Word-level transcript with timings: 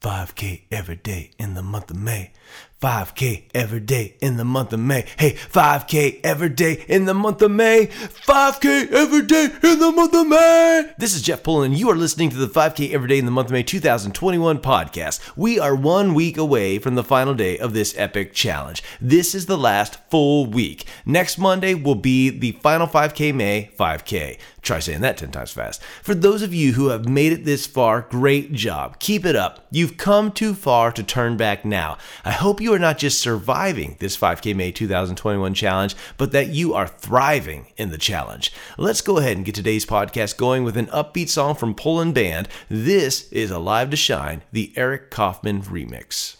5K 0.00 0.62
every 0.70 0.96
day 0.96 1.30
in 1.38 1.54
the 1.54 1.62
month 1.62 1.90
of 1.90 1.96
May. 1.96 2.32
5K 2.80 3.42
every 3.54 3.80
day 3.80 4.14
in 4.22 4.38
the 4.38 4.44
month 4.44 4.72
of 4.72 4.80
May. 4.80 5.04
Hey, 5.18 5.32
5K 5.32 6.20
every 6.24 6.48
day 6.48 6.82
in 6.88 7.04
the 7.04 7.12
month 7.12 7.42
of 7.42 7.50
May. 7.50 7.88
5K 7.88 8.90
every 8.90 9.20
day 9.20 9.50
in 9.62 9.78
the 9.78 9.92
month 9.92 10.14
of 10.14 10.26
May. 10.26 10.90
This 10.96 11.14
is 11.14 11.20
Jeff 11.20 11.42
Pullen, 11.42 11.72
and 11.72 11.78
you 11.78 11.90
are 11.90 11.94
listening 11.94 12.30
to 12.30 12.38
the 12.38 12.46
5K 12.46 12.92
every 12.92 13.08
day 13.08 13.18
in 13.18 13.26
the 13.26 13.30
month 13.30 13.48
of 13.48 13.52
May 13.52 13.62
2021 13.62 14.60
podcast. 14.60 15.20
We 15.36 15.58
are 15.58 15.74
one 15.74 16.14
week 16.14 16.38
away 16.38 16.78
from 16.78 16.94
the 16.94 17.04
final 17.04 17.34
day 17.34 17.58
of 17.58 17.74
this 17.74 17.94
epic 17.98 18.32
challenge. 18.32 18.82
This 18.98 19.34
is 19.34 19.44
the 19.44 19.58
last 19.58 19.98
full 20.08 20.46
week. 20.46 20.86
Next 21.04 21.36
Monday 21.36 21.74
will 21.74 21.94
be 21.94 22.30
the 22.30 22.52
final 22.52 22.86
5K 22.86 23.34
May 23.34 23.70
5K. 23.78 24.38
Try 24.62 24.78
saying 24.78 25.00
that 25.00 25.16
10 25.16 25.30
times 25.30 25.52
fast. 25.52 25.82
For 26.02 26.14
those 26.14 26.42
of 26.42 26.54
you 26.54 26.72
who 26.72 26.88
have 26.88 27.08
made 27.08 27.32
it 27.32 27.44
this 27.44 27.66
far, 27.66 28.02
great 28.02 28.52
job. 28.52 28.98
Keep 28.98 29.24
it 29.24 29.34
up. 29.34 29.66
You've 29.70 29.96
come 29.96 30.30
too 30.30 30.54
far 30.54 30.92
to 30.92 31.02
turn 31.02 31.36
back 31.38 31.64
now. 31.64 31.96
I 32.24 32.32
hope 32.32 32.60
you 32.60 32.69
are 32.72 32.78
not 32.78 32.98
just 32.98 33.18
surviving 33.18 33.96
this 33.98 34.16
5K 34.16 34.54
May 34.54 34.72
2021 34.72 35.54
challenge, 35.54 35.96
but 36.16 36.32
that 36.32 36.48
you 36.48 36.74
are 36.74 36.86
thriving 36.86 37.66
in 37.76 37.90
the 37.90 37.98
challenge. 37.98 38.52
Let's 38.78 39.00
go 39.00 39.18
ahead 39.18 39.36
and 39.36 39.46
get 39.46 39.54
today's 39.54 39.86
podcast 39.86 40.36
going 40.36 40.64
with 40.64 40.76
an 40.76 40.86
upbeat 40.86 41.28
song 41.28 41.54
from 41.54 41.74
Poland 41.74 42.14
Band. 42.14 42.48
This 42.68 43.30
is 43.32 43.50
Alive 43.50 43.90
to 43.90 43.96
Shine, 43.96 44.42
the 44.52 44.72
Eric 44.76 45.10
Kaufman 45.10 45.62
remix. 45.62 46.36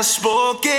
Has 0.00 0.14
spoken. 0.14 0.69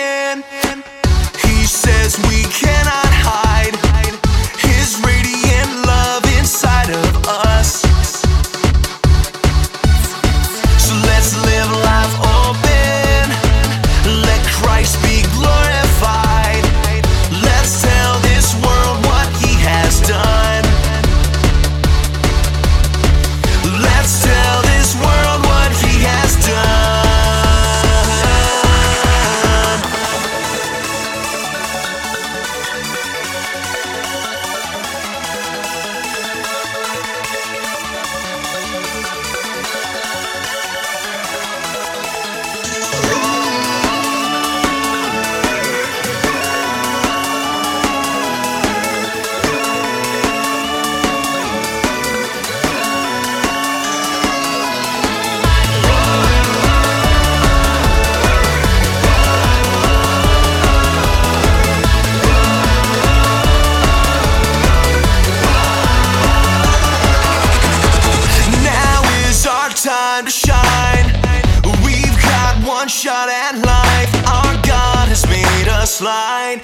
shot 73.02 73.30
at 73.30 73.56
life. 73.66 74.14
Our 74.30 74.54
God 74.62 75.08
has 75.10 75.26
made 75.26 75.68
us 75.68 76.02
light. 76.02 76.62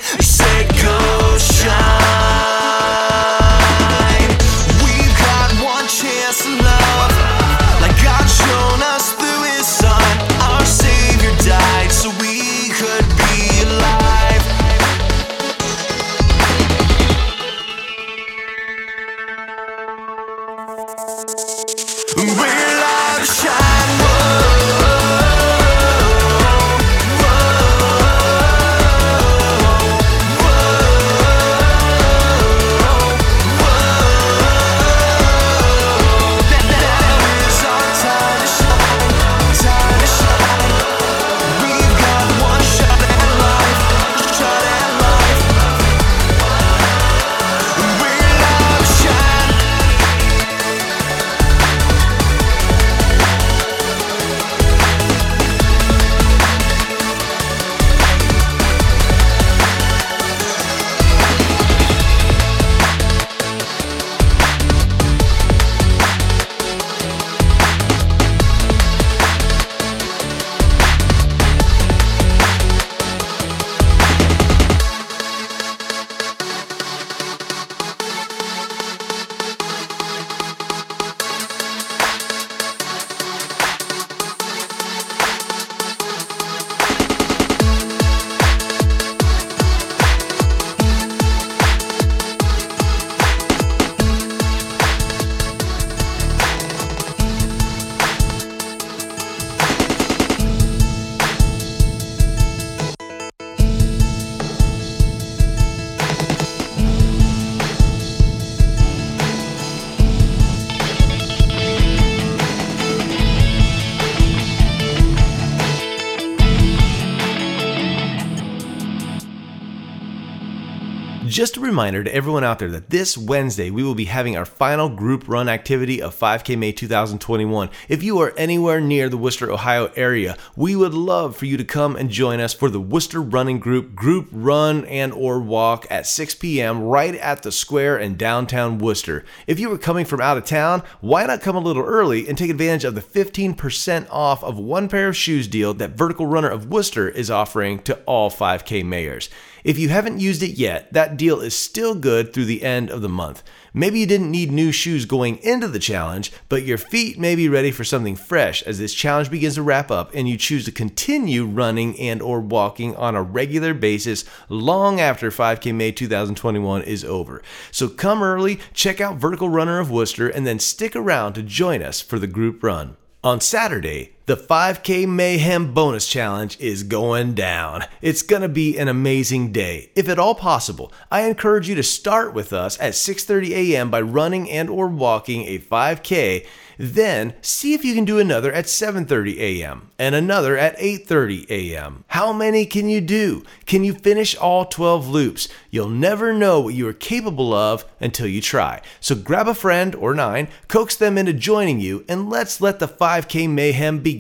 Reminder 121.68 122.02
to 122.02 122.16
everyone 122.16 122.46
out 122.46 122.60
there 122.60 122.72
that 122.72 122.92
this 122.92 123.18
Wednesday 123.18 123.70
we 123.70 123.84
will 123.84 123.94
be 123.94 124.06
having 124.06 124.38
our 124.38 124.46
final 124.46 124.88
group 124.88 125.28
run 125.28 125.50
activity 125.50 126.02
of 126.02 126.18
5K 126.18 126.58
May 126.58 126.72
2021. 126.72 127.70
If 127.90 128.02
you 128.04 128.20
are 128.20 128.34
anywhere 128.38 128.80
near 128.80 129.10
the 129.10 129.18
Wooster, 129.18 129.52
Ohio 129.52 129.92
area, 129.98 130.38
we 130.56 130.78
would 130.78 130.94
love 130.94 131.36
for 131.36 131.46
you 131.46 131.58
to 131.58 131.66
come 131.66 131.98
and 131.98 132.10
join 132.10 132.40
us 132.40 132.54
for 132.54 132.70
the 132.70 132.80
Wooster 132.80 133.22
Running 133.22 133.60
Group 133.60 133.96
group 133.96 134.30
run 134.32 134.86
and 134.86 135.12
or 135.12 135.42
walk 135.42 135.86
at 135.90 136.08
6 136.08 136.36
p.m. 136.36 136.84
right 136.84 137.16
at 137.16 137.44
the 137.44 137.52
square 137.52 137.98
in 137.98 138.16
downtown 138.16 138.78
Wooster. 138.78 139.26
If 139.46 139.60
you 139.60 139.70
are 139.74 139.78
coming 139.78 140.06
from 140.06 140.22
out 140.22 140.38
of 140.38 140.46
town, 140.46 140.84
why 141.02 141.26
not 141.26 141.42
come 141.42 141.58
a 141.58 141.60
little 141.60 141.84
early 141.84 142.30
and 142.30 142.38
take 142.38 142.50
advantage 142.50 142.86
of 142.86 142.96
the 142.96 143.02
15% 143.02 144.08
off 144.10 144.42
of 144.42 144.58
one 144.58 144.88
pair 144.88 145.10
of 145.10 145.18
shoes 145.18 145.50
deal 145.50 145.74
that 145.74 145.98
Vertical 145.98 146.28
Runner 146.28 146.50
of 146.50 146.68
Wooster 146.68 147.10
is 147.10 147.30
offering 147.30 147.80
to 147.80 148.00
all 148.06 148.32
5K 148.32 148.86
mayors. 148.86 149.30
If 149.68 149.78
you 149.78 149.90
haven't 149.90 150.22
used 150.22 150.44
it 150.44 150.52
yet, 150.52 150.94
that 150.94 151.18
deal 151.18 151.42
is 151.42 151.54
still 151.58 151.96
good 151.96 152.34
through 152.34 152.46
the 152.46 152.64
end 152.64 152.90
of 152.90 153.02
the 153.02 153.10
month. 153.10 153.44
Maybe 153.74 154.00
you 154.00 154.06
didn't 154.06 154.32
need 154.32 154.52
new 154.52 154.72
shoes 154.72 155.06
going 155.06 155.38
into 155.44 155.68
the 155.68 155.80
challenge, 155.80 156.32
but 156.50 156.64
your 156.64 156.78
feet 156.78 157.20
may 157.20 157.36
be 157.36 157.48
ready 157.48 157.72
for 157.72 157.84
something 157.84 158.16
fresh 158.16 158.64
as 158.64 158.80
this 158.80 158.94
challenge 158.94 159.30
begins 159.30 159.56
to 159.56 159.62
wrap 159.62 159.92
up 159.92 160.12
and 160.14 160.28
you 160.28 160.38
choose 160.38 160.66
to 160.66 160.72
continue 160.72 161.46
running 161.46 162.00
and 162.00 162.22
or 162.22 162.40
walking 162.40 162.96
on 162.96 163.16
a 163.16 163.22
regular 163.22 163.74
basis 163.74 164.26
long 164.50 165.00
after 165.00 165.30
5K 165.30 165.76
May 165.76 165.92
2021 165.92 166.82
is 166.84 167.06
over. 167.06 167.44
So 167.72 167.88
come 167.88 168.24
early, 168.24 168.60
check 168.74 169.00
out 169.00 169.18
Vertical 169.18 169.50
Runner 169.50 169.80
of 169.80 169.92
Wooster 169.92 170.28
and 170.28 170.48
then 170.48 170.60
stick 170.60 170.96
around 170.96 171.34
to 171.34 171.44
join 171.44 171.84
us 171.84 172.02
for 172.02 172.18
the 172.18 172.28
group 172.28 172.64
run. 172.64 172.98
On 173.24 173.40
Saturday, 173.40 174.17
the 174.28 174.36
5K 174.36 175.08
Mayhem 175.08 175.74
Bonus 175.74 176.06
Challenge 176.06 176.60
is 176.60 176.84
going 176.84 177.34
down. 177.34 177.86
It's 178.02 178.22
going 178.22 178.42
to 178.42 178.50
be 178.50 178.78
an 178.78 178.90
amazing 178.90 179.54
day. 179.54 179.90
If 179.96 180.10
at 180.10 180.20
all 180.20 180.36
possible, 180.36 180.92
I 181.10 181.22
encourage 181.22 181.70
you 181.70 181.76
to 181.76 181.84
start 181.84 182.34
with 182.34 182.52
us 182.52 182.78
at 182.82 182.92
6:30 182.92 183.52
a.m. 183.52 183.90
by 183.90 184.02
running 184.02 184.52
and 184.52 184.70
or 184.70 184.88
walking 184.88 185.46
a 185.46 185.60
5K 185.60 186.46
then 186.78 187.34
see 187.42 187.74
if 187.74 187.84
you 187.84 187.94
can 187.96 188.06
do 188.06 188.20
another 188.20 188.52
at 188.52 188.66
7:30 188.66 189.38
a.m. 189.40 189.90
and 189.98 190.14
another 190.14 190.58
at 190.58 190.78
8:30 190.78 191.50
a.m. 191.50 192.04
How 192.08 192.32
many 192.32 192.66
can 192.66 192.90
you 192.90 193.02
do? 193.02 193.44
Can 193.66 193.84
you 193.84 193.94
finish 193.94 194.36
all 194.36 194.66
12 194.66 195.08
loops? 195.08 195.50
You'll 195.72 195.90
never 195.90 196.34
know 196.34 196.60
what 196.60 196.76
you 196.76 196.88
are 196.88 196.94
capable 196.94 197.54
of 197.54 197.86
until 198.00 198.28
you 198.28 198.42
try. 198.42 198.82
So 199.00 199.16
grab 199.16 199.48
a 199.48 199.54
friend 199.54 199.96
or 199.96 200.14
9, 200.14 200.48
coax 200.68 200.96
them 200.96 201.18
into 201.18 201.34
joining 201.34 201.80
you 201.80 202.06
and 202.08 202.30
let's 202.30 202.62
let 202.62 202.80
the 202.80 202.88
5K 202.88 203.50
mayhem 203.50 204.00
begin. 204.00 204.17